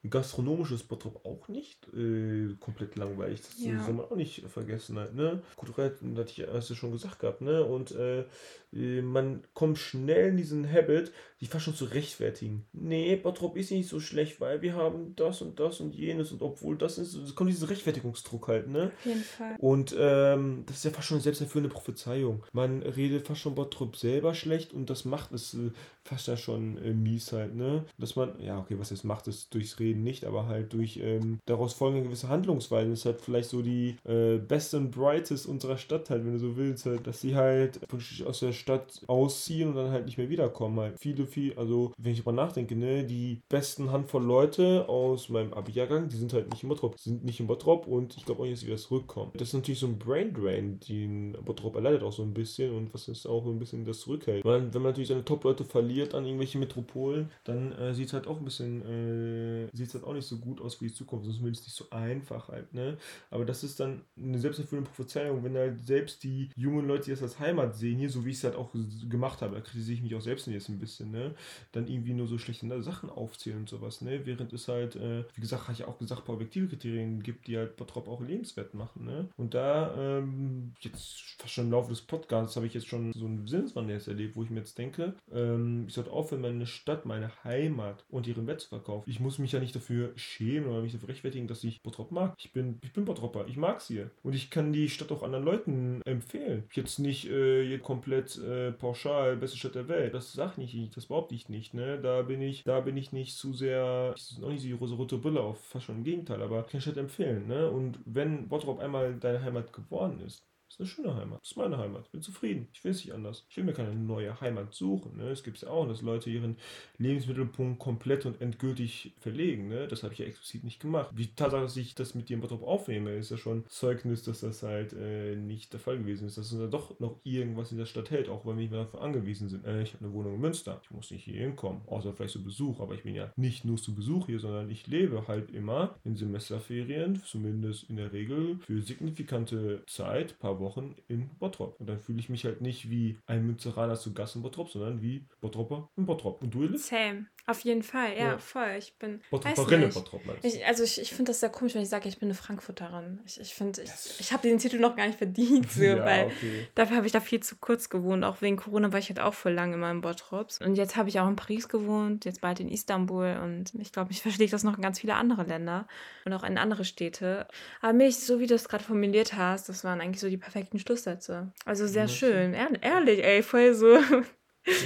Gastronomisches 0.09 0.83
Bottrop 0.83 1.25
auch 1.25 1.47
nicht 1.47 1.87
äh, 1.93 2.55
komplett 2.59 2.95
langweilig. 2.95 3.41
Das 3.41 3.59
ja. 3.59 3.83
soll 3.83 3.93
man 3.93 4.05
auch 4.05 4.15
nicht 4.15 4.43
vergessen 4.47 4.97
halt, 4.97 5.15
ne? 5.15 5.41
Kulturell, 5.55 5.95
hatte 6.17 6.31
ich 6.31 6.39
erst 6.39 6.75
schon 6.75 6.91
gesagt 6.91 7.19
gehabt, 7.19 7.41
ne? 7.41 7.63
Und 7.63 7.91
äh, 7.91 8.25
äh, 8.73 9.01
man 9.01 9.43
kommt 9.53 9.77
schnell 9.77 10.29
in 10.29 10.37
diesen 10.37 10.71
Habit, 10.71 11.11
die 11.41 11.47
fast 11.47 11.65
schon 11.65 11.75
zu 11.75 11.85
rechtfertigen. 11.85 12.65
Nee, 12.73 13.15
Bottrop 13.15 13.57
ist 13.57 13.71
nicht 13.71 13.89
so 13.89 13.99
schlecht, 13.99 14.39
weil 14.41 14.61
wir 14.61 14.73
haben 14.75 15.15
das 15.15 15.41
und 15.41 15.59
das 15.59 15.79
und 15.79 15.95
jenes 15.95 16.31
und 16.31 16.41
obwohl 16.41 16.77
das 16.77 16.97
ist, 16.97 17.13
es 17.15 17.35
kommt 17.35 17.49
dieser 17.49 17.69
Rechtfertigungsdruck 17.69 18.47
halt, 18.47 18.67
ne? 18.67 18.91
Auf 18.97 19.05
jeden 19.05 19.23
Fall. 19.23 19.55
Und 19.59 19.95
ähm, 19.97 20.63
das 20.65 20.77
ist 20.77 20.85
ja 20.85 20.91
fast 20.91 21.07
schon 21.07 21.15
eine 21.15 21.23
selbsterfüllende 21.23 21.73
Prophezeiung. 21.73 22.43
Man 22.51 22.81
redet 22.81 23.27
fast 23.27 23.41
schon 23.41 23.55
Bottrop 23.55 23.95
selber 23.95 24.33
schlecht 24.33 24.73
und 24.73 24.89
das 24.89 25.05
macht 25.05 25.31
es 25.31 25.53
äh, 25.53 25.71
fast 26.03 26.27
ja 26.27 26.37
schon 26.37 26.77
äh, 26.77 26.93
mies 26.93 27.31
halt, 27.31 27.55
ne? 27.55 27.85
Dass 27.97 28.15
man, 28.15 28.39
ja, 28.39 28.59
okay, 28.59 28.77
was 28.77 28.91
es 28.91 29.03
macht, 29.03 29.27
ist 29.27 29.53
durchs 29.53 29.79
Reden 29.79 29.94
nicht, 30.03 30.25
aber 30.25 30.47
halt 30.47 30.73
durch 30.73 30.99
ähm, 31.01 31.39
daraus 31.45 31.73
folgende 31.73 32.03
gewisse 32.03 32.29
Handlungsweisen 32.29 32.93
ist 32.93 33.05
halt 33.05 33.21
vielleicht 33.21 33.49
so 33.49 33.61
die 33.61 33.95
äh, 34.05 34.37
best 34.37 34.75
and 34.75 34.91
brightest 34.91 35.47
unserer 35.47 35.77
Stadt 35.77 36.09
halt, 36.09 36.25
wenn 36.25 36.33
du 36.33 36.39
so 36.39 36.57
willst, 36.57 36.85
halt, 36.85 37.07
dass 37.07 37.21
sie 37.21 37.35
halt 37.35 37.79
aus 38.25 38.39
der 38.39 38.53
Stadt 38.53 39.01
ausziehen 39.07 39.69
und 39.69 39.75
dann 39.75 39.91
halt 39.91 40.05
nicht 40.05 40.17
mehr 40.17 40.29
wiederkommen. 40.29 40.79
Halt 40.79 40.99
viele, 40.99 41.25
viel, 41.25 41.53
also 41.57 41.93
wenn 41.97 42.13
ich 42.13 42.19
darüber 42.19 42.33
nachdenke, 42.33 42.75
ne, 42.75 43.03
die 43.03 43.41
besten 43.49 43.91
Handvoll 43.91 44.23
Leute 44.23 44.87
aus 44.89 45.29
meinem 45.29 45.53
Abi-Jahrgang, 45.53 46.09
die 46.09 46.17
sind 46.17 46.33
halt 46.33 46.49
nicht 46.51 46.63
in 46.63 46.69
Bottrop, 46.69 46.99
sind 46.99 47.23
nicht 47.23 47.39
in 47.39 47.47
Bottrop 47.47 47.87
und 47.87 48.17
ich 48.17 48.25
glaube 48.25 48.41
auch 48.41 48.45
nicht, 48.45 48.53
dass 48.53 48.61
sie 48.61 48.67
wieder 48.67 48.77
zurückkommen. 48.77 49.31
Das 49.33 49.49
ist 49.49 49.53
natürlich 49.53 49.79
so 49.79 49.87
ein 49.87 49.97
Brain 49.97 50.33
Drain, 50.33 50.79
den 50.87 51.33
Bottrop 51.43 51.75
erleidet 51.75 52.03
auch 52.03 52.11
so 52.11 52.23
ein 52.23 52.33
bisschen 52.33 52.75
und 52.75 52.93
was 52.93 53.07
ist 53.07 53.25
auch 53.25 53.45
ein 53.45 53.59
bisschen 53.59 53.85
das 53.85 53.99
zurückhält. 53.99 54.43
Weil, 54.45 54.73
wenn 54.73 54.81
man 54.81 54.91
natürlich 54.91 55.09
seine 55.09 55.25
Top-Leute 55.25 55.63
verliert 55.63 56.13
an 56.13 56.25
irgendwelche 56.25 56.57
Metropolen, 56.57 57.29
dann 57.43 57.71
äh, 57.73 57.93
sieht 57.93 58.07
es 58.07 58.13
halt 58.13 58.27
auch 58.27 58.37
ein 58.37 58.45
bisschen, 58.45 58.81
äh, 58.85 59.67
sieht 59.85 59.95
halt 59.95 60.03
auch 60.03 60.13
nicht 60.13 60.27
so 60.27 60.37
gut 60.37 60.61
aus 60.61 60.75
für 60.75 60.85
die 60.85 60.93
Zukunft. 60.93 61.25
Das 61.25 61.33
ist 61.33 61.37
zumindest 61.37 61.65
nicht 61.65 61.75
so 61.75 61.89
einfach 61.89 62.49
halt, 62.49 62.73
ne? 62.73 62.97
Aber 63.29 63.45
das 63.45 63.63
ist 63.63 63.79
dann 63.79 64.01
eine 64.17 64.39
selbsterfüllende 64.39 64.89
Prophezeiung, 64.89 65.43
wenn 65.43 65.55
halt 65.55 65.85
selbst 65.85 66.23
die 66.23 66.49
jungen 66.55 66.87
Leute, 66.87 67.05
die 67.05 67.11
das 67.11 67.21
als 67.21 67.39
Heimat 67.39 67.75
sehen, 67.75 67.97
hier, 67.97 68.09
so 68.09 68.25
wie 68.25 68.31
ich 68.31 68.37
es 68.37 68.43
halt 68.43 68.55
auch 68.55 68.71
gemacht 69.09 69.41
habe, 69.41 69.55
da 69.55 69.61
kritisiere 69.61 69.95
ich 69.97 70.03
mich 70.03 70.15
auch 70.15 70.21
selbst 70.21 70.47
jetzt 70.47 70.69
ein 70.69 70.79
bisschen, 70.79 71.11
ne? 71.11 71.35
Dann 71.71 71.87
irgendwie 71.87 72.13
nur 72.13 72.27
so 72.27 72.37
schlechte 72.37 72.65
Sachen 72.83 73.09
aufzählen 73.09 73.59
und 73.59 73.69
sowas, 73.69 74.01
ne? 74.01 74.25
Während 74.25 74.53
es 74.53 74.67
halt, 74.67 74.95
äh, 74.95 75.23
wie 75.33 75.41
gesagt, 75.41 75.63
habe 75.63 75.73
ich 75.73 75.85
auch 75.85 75.97
gesagt, 75.97 76.25
paar 76.25 76.35
objektive 76.35 76.67
Kriterien 76.67 77.21
gibt, 77.23 77.47
die 77.47 77.57
halt 77.57 77.75
Bottrop 77.77 78.07
auch 78.07 78.21
lebenswert 78.21 78.73
machen, 78.73 79.05
ne? 79.05 79.29
Und 79.37 79.53
da, 79.53 79.95
ähm, 79.97 80.73
jetzt 80.79 81.34
fast 81.45 81.53
schon 81.53 81.65
im 81.65 81.71
Laufe 81.71 81.89
des 81.89 82.01
Podcasts 82.01 82.55
habe 82.55 82.65
ich 82.65 82.73
jetzt 82.73 82.87
schon 82.87 83.13
so 83.13 83.25
einen 83.25 83.45
Sinneswandel 83.45 84.01
erlebt, 84.07 84.35
wo 84.35 84.41
ich 84.41 84.49
mir 84.49 84.59
jetzt 84.59 84.79
denke, 84.79 85.13
ähm, 85.31 85.85
ich 85.87 85.93
sollte 85.93 86.11
aufhören, 86.11 86.41
meine 86.41 86.65
Stadt, 86.65 87.05
meine 87.05 87.31
Heimat 87.43 88.03
und 88.09 88.25
ihren 88.25 88.47
Wert 88.47 88.61
zu 88.61 88.69
verkaufen. 88.69 89.07
Ich 89.07 89.19
muss 89.19 89.37
mich 89.37 89.51
ja 89.51 89.59
nicht 89.59 89.75
dafür 89.75 90.11
schämen 90.15 90.67
oder 90.67 90.81
mich 90.81 90.93
dafür 90.93 91.09
rechtfertigen, 91.09 91.47
dass 91.47 91.63
ich 91.63 91.83
Bottrop 91.83 92.11
mag. 92.11 92.33
Ich 92.39 92.51
bin, 92.51 92.79
ich 92.81 92.93
bin 92.93 93.05
Bottropper, 93.05 93.45
ich 93.47 93.57
mag 93.57 93.77
es 93.77 93.87
hier. 93.87 94.09
Und 94.23 94.33
ich 94.33 94.49
kann 94.49 94.73
die 94.73 94.89
Stadt 94.89 95.11
auch 95.11 95.21
anderen 95.21 95.45
Leuten 95.45 96.01
empfehlen. 96.03 96.63
Jetzt 96.73 96.97
nicht 96.97 97.29
äh, 97.29 97.77
komplett 97.77 98.39
äh, 98.39 98.71
pauschal 98.71 99.37
beste 99.37 99.57
Stadt 99.57 99.75
der 99.75 99.87
Welt. 99.87 100.15
Das 100.15 100.35
ich 100.35 100.73
nicht, 100.73 100.97
das 100.97 101.05
behaupte 101.05 101.35
ich 101.35 101.47
nicht. 101.47 101.75
Ne? 101.75 101.99
Da 102.01 102.23
bin 102.23 102.41
ich, 102.41 102.63
da 102.63 102.79
bin 102.79 102.97
ich 102.97 103.11
nicht 103.11 103.37
zu 103.37 103.53
sehr, 103.53 104.15
ich 104.17 104.35
bin 104.35 104.45
auch 104.45 104.49
nicht 104.49 104.63
die 104.63 104.71
rosa-rote 104.71 105.19
Brille 105.19 105.41
auf, 105.41 105.63
fast 105.63 105.85
schon 105.85 105.97
im 105.97 106.03
Gegenteil, 106.03 106.41
aber 106.41 106.61
ich 106.61 106.71
kann 106.71 106.81
Stadt 106.81 106.97
empfehlen. 106.97 107.47
Ne? 107.47 107.69
Und 107.69 107.99
wenn 108.05 108.47
Bottrop 108.47 108.79
einmal 108.79 109.13
deine 109.13 109.43
Heimat 109.43 109.71
geworden 109.71 110.21
ist, 110.25 110.43
ist 110.75 110.79
eine 110.79 110.87
schöne 110.87 111.15
Heimat. 111.15 111.41
Das 111.41 111.51
ist 111.51 111.57
meine 111.57 111.77
Heimat. 111.77 112.03
Ich 112.05 112.11
bin 112.11 112.21
zufrieden. 112.21 112.67
Ich 112.73 112.83
will 112.83 112.91
es 112.91 113.03
nicht 113.03 113.13
anders. 113.13 113.45
Ich 113.49 113.57
will 113.57 113.63
mir 113.63 113.73
keine 113.73 113.95
neue 113.95 114.39
Heimat 114.41 114.73
suchen. 114.73 115.17
Ne? 115.17 115.29
Es 115.29 115.43
gibt 115.43 115.59
ja 115.61 115.69
auch, 115.69 115.87
dass 115.87 116.01
Leute 116.01 116.29
ihren 116.29 116.57
Lebensmittelpunkt 116.97 117.79
komplett 117.79 118.25
und 118.25 118.41
endgültig 118.41 119.13
verlegen. 119.19 119.69
Ne? 119.69 119.87
Das 119.87 120.03
habe 120.03 120.13
ich 120.13 120.19
ja 120.19 120.25
explizit 120.25 120.63
nicht 120.63 120.81
gemacht. 120.81 121.11
Wie 121.13 121.27
Tatsache, 121.27 121.61
dass 121.61 121.77
ich 121.77 121.95
das 121.95 122.15
mit 122.15 122.29
dir 122.29 122.35
im 122.35 122.41
Bottrop 122.41 122.63
aufnehme, 122.63 123.11
ist 123.11 123.31
ja 123.31 123.37
schon 123.37 123.65
Zeugnis, 123.69 124.23
dass 124.23 124.41
das 124.41 124.63
halt 124.63 124.93
äh, 124.93 125.35
nicht 125.35 125.71
der 125.73 125.79
Fall 125.79 125.97
gewesen 125.97 126.27
ist. 126.27 126.37
Dass 126.37 126.51
es 126.51 126.59
da 126.59 126.67
doch 126.67 126.99
noch 126.99 127.19
irgendwas 127.23 127.71
in 127.71 127.77
der 127.77 127.85
Stadt 127.85 128.11
hält, 128.11 128.29
auch 128.29 128.45
weil 128.45 128.55
wir 128.55 128.61
nicht 128.61 128.71
mehr 128.71 128.83
dafür 128.83 129.01
angewiesen 129.01 129.49
sind. 129.49 129.65
Äh, 129.65 129.83
ich 129.83 129.93
habe 129.93 130.05
eine 130.05 130.13
Wohnung 130.13 130.35
in 130.35 130.41
Münster. 130.41 130.81
Ich 130.83 130.91
muss 130.91 131.11
nicht 131.11 131.23
hier 131.23 131.39
hinkommen, 131.39 131.81
außer 131.87 132.13
vielleicht 132.13 132.33
zu 132.33 132.43
Besuch. 132.43 132.79
Aber 132.81 132.93
ich 132.95 133.03
bin 133.03 133.15
ja 133.15 133.31
nicht 133.37 133.63
nur 133.65 133.77
zu 133.77 133.95
Besuch 133.95 134.25
hier, 134.25 134.39
sondern 134.39 134.69
ich 134.69 134.87
lebe 134.87 135.27
halt 135.27 135.51
immer 135.51 135.95
in 136.03 136.15
Semesterferien, 136.15 137.21
zumindest 137.23 137.89
in 137.89 137.95
der 137.95 138.11
Regel, 138.11 138.59
für 138.59 138.81
signifikante 138.81 139.83
Zeit, 139.87 140.37
paar 140.39 140.59
Wochen 140.59 140.64
Wochen 140.65 140.95
in 141.07 141.29
Bottrop. 141.39 141.79
Und 141.79 141.87
dann 141.87 141.99
fühle 141.99 142.19
ich 142.19 142.27
mich 142.27 142.43
halt 142.43 142.59
nicht 142.59 142.89
wie 142.89 143.17
ein 143.25 143.45
Münzeraner 143.45 143.95
zu 143.95 144.13
Gast 144.13 144.35
in 144.35 144.41
Bottrop, 144.41 144.69
sondern 144.69 145.01
wie 145.01 145.25
Bottropper 145.39 145.89
in 145.95 146.05
Bottrop. 146.05 146.41
Und 146.43 146.53
du, 146.53 146.63
Elis? 146.63 146.87
Same. 146.87 147.27
Auf 147.47 147.59
jeden 147.59 147.83
Fall, 147.83 148.13
ja, 148.13 148.31
ja. 148.31 148.37
voll. 148.39 148.75
Ich 148.79 148.97
bin. 148.97 149.21
Bottropperin 149.29 149.83
in 149.83 149.89
Bottrop, 149.91 150.21
ich, 150.41 150.65
Also, 150.65 150.83
ich, 150.83 150.99
ich 150.99 151.09
finde 151.09 151.29
das 151.29 151.41
sehr 151.41 151.49
komisch, 151.49 151.75
wenn 151.75 151.83
ich 151.83 151.89
sage, 151.89 152.09
ich 152.09 152.17
bin 152.17 152.27
eine 152.27 152.33
Frankfurterin. 152.33 153.19
Ich, 153.25 153.39
ich 153.39 153.53
finde, 153.53 153.83
ich, 153.83 153.91
ich 154.19 154.33
habe 154.33 154.47
den 154.47 154.57
Titel 154.57 154.79
noch 154.79 154.95
gar 154.95 155.05
nicht 155.05 155.19
verdient, 155.19 155.71
so, 155.71 155.83
ja, 155.83 156.03
weil 156.03 156.25
okay. 156.25 156.67
dafür 156.73 156.97
habe 156.97 157.05
ich 157.05 157.11
da 157.11 157.19
viel 157.19 157.41
zu 157.41 157.55
kurz 157.57 157.89
gewohnt. 157.89 158.23
Auch 158.23 158.41
wegen 158.41 158.57
Corona 158.57 158.91
war 158.91 158.97
ich 158.97 159.09
halt 159.09 159.19
auch 159.19 159.35
voll 159.35 159.53
lange 159.53 159.75
immer 159.75 159.91
in 159.91 160.01
Bottrop. 160.01 160.49
Und 160.59 160.75
jetzt 160.75 160.95
habe 160.95 161.09
ich 161.09 161.19
auch 161.19 161.27
in 161.27 161.35
Paris 161.35 161.69
gewohnt, 161.69 162.25
jetzt 162.25 162.41
bald 162.41 162.59
in 162.59 162.69
Istanbul. 162.69 163.39
Und 163.43 163.75
ich 163.75 163.91
glaube, 163.91 164.07
mich 164.07 164.23
verschlägt 164.23 164.53
das 164.53 164.63
noch 164.63 164.77
in 164.77 164.81
ganz 164.81 164.99
viele 164.99 165.13
andere 165.13 165.43
Länder 165.43 165.87
und 166.25 166.33
auch 166.33 166.43
in 166.43 166.57
andere 166.57 166.83
Städte. 166.83 167.47
Aber 167.81 167.93
mich, 167.93 168.17
so 168.17 168.39
wie 168.39 168.47
du 168.47 168.55
es 168.55 168.67
gerade 168.67 168.83
formuliert 168.83 169.33
hast, 169.33 169.69
das 169.69 169.83
waren 169.83 170.01
eigentlich 170.01 170.19
so 170.19 170.29
die 170.29 170.37
perfekten 170.37 170.79
Schlusssätze. 170.79 171.51
Also 171.63 171.85
sehr 171.85 172.07
schön. 172.07 172.55
Ehrlich, 172.55 173.23
ey, 173.23 173.43
voll 173.43 173.75
so. 173.75 173.99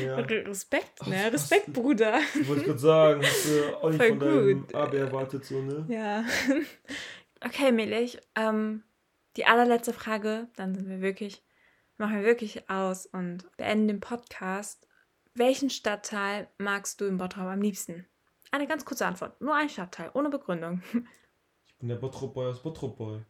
Ja. 0.03 0.15
Respekt, 0.17 1.07
ne? 1.07 1.31
Respekt, 1.31 1.67
hast, 1.67 1.73
Bruder. 1.73 2.19
Wollte 2.43 2.61
ich 2.61 2.67
gerade 2.67 2.79
sagen, 2.79 3.21
hast 3.23 3.45
du 3.47 3.75
auch 3.81 3.89
nicht 3.89 4.03
von 4.03 4.19
deinem 4.19 4.67
AB 4.73 4.93
erwartet, 4.93 5.45
so, 5.45 5.61
ne? 5.61 5.85
Ja. 5.89 6.25
Okay, 7.41 7.71
Melich, 7.71 8.19
ähm, 8.35 8.83
die 9.37 9.45
allerletzte 9.45 9.93
Frage, 9.93 10.49
dann 10.57 10.75
sind 10.75 10.89
wir 10.89 10.99
wirklich, 10.99 11.41
machen 11.97 12.17
wir 12.17 12.23
wirklich 12.25 12.69
aus 12.69 13.05
und 13.05 13.45
beenden 13.55 13.87
den 13.87 13.99
Podcast. 14.01 14.85
Welchen 15.35 15.69
Stadtteil 15.69 16.49
magst 16.57 16.99
du 16.99 17.05
im 17.05 17.17
Bottrop 17.17 17.45
am 17.45 17.61
liebsten? 17.61 18.05
Eine 18.51 18.67
ganz 18.67 18.83
kurze 18.83 19.05
Antwort. 19.05 19.39
Nur 19.39 19.55
ein 19.55 19.69
Stadtteil, 19.69 20.11
ohne 20.13 20.29
Begründung. 20.29 20.81
Ich 21.67 21.77
bin 21.79 21.87
der 21.87 21.95
Bottrop-Boy 21.95 22.47
aus 22.47 22.61
Bottrop-Boy. 22.61 23.21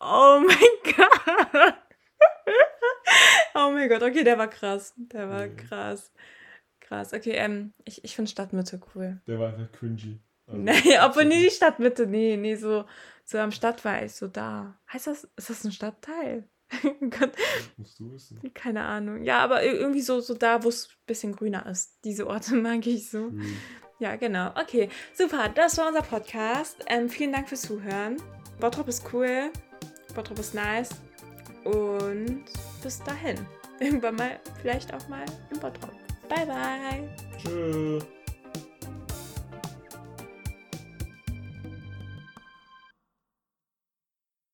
Oh 0.00 0.40
mein 0.46 0.94
Gott. 0.96 1.74
Oh 3.58 3.72
mein 3.72 3.88
Gott, 3.88 4.02
okay, 4.02 4.22
der 4.22 4.38
war 4.38 4.48
krass. 4.48 4.94
Der 4.96 5.28
war 5.28 5.46
mhm. 5.46 5.56
krass. 5.56 6.12
Krass. 6.78 7.12
Okay, 7.12 7.32
ähm, 7.32 7.72
ich, 7.84 8.04
ich 8.04 8.14
finde 8.14 8.30
Stadtmitte 8.30 8.80
cool. 8.94 9.20
Der 9.26 9.40
war 9.40 9.48
einfach 9.48 9.72
cringy. 9.72 10.20
Also, 10.46 10.60
nee, 10.60 10.96
aber 10.96 11.24
nie 11.24 11.42
die 11.42 11.50
Stadtmitte, 11.50 12.06
nee, 12.06 12.36
nee, 12.36 12.54
so, 12.54 12.84
so 13.24 13.38
am 13.38 13.50
Stadtwald, 13.50 14.12
so 14.12 14.28
da. 14.28 14.78
Heißt 14.92 15.08
das, 15.08 15.24
ist 15.36 15.50
das 15.50 15.64
ein 15.64 15.72
Stadtteil? 15.72 16.48
Gott. 17.10 17.32
Musst 17.76 17.98
du 17.98 18.12
wissen. 18.12 18.40
Keine 18.54 18.84
Ahnung. 18.84 19.24
Ja, 19.24 19.40
aber 19.40 19.64
irgendwie 19.64 20.02
so, 20.02 20.20
so 20.20 20.34
da, 20.34 20.62
wo 20.62 20.68
es 20.68 20.88
ein 20.88 21.06
bisschen 21.06 21.34
grüner 21.34 21.66
ist. 21.66 21.98
Diese 22.04 22.28
Orte 22.28 22.54
mag 22.54 22.86
ich 22.86 23.10
so. 23.10 23.30
Mhm. 23.30 23.56
Ja, 23.98 24.14
genau. 24.14 24.50
Okay, 24.50 24.88
super. 25.14 25.48
Das 25.48 25.76
war 25.78 25.88
unser 25.88 26.02
Podcast. 26.02 26.84
Ähm, 26.86 27.08
vielen 27.08 27.32
Dank 27.32 27.48
fürs 27.48 27.62
Zuhören. 27.62 28.22
Bottrop 28.60 28.86
ist 28.86 29.12
cool. 29.12 29.50
Bottrop 30.14 30.38
ist 30.38 30.54
nice. 30.54 30.90
Und 31.64 32.44
bis 32.82 33.02
dahin. 33.02 33.46
Irgendwann 33.80 34.16
mal, 34.16 34.40
vielleicht 34.60 34.92
auch 34.94 35.06
mal 35.08 35.24
im 35.50 35.60
Bottrop. 35.60 35.92
Bye, 36.28 36.46
bye. 36.46 37.08
Tschüss. 37.40 38.04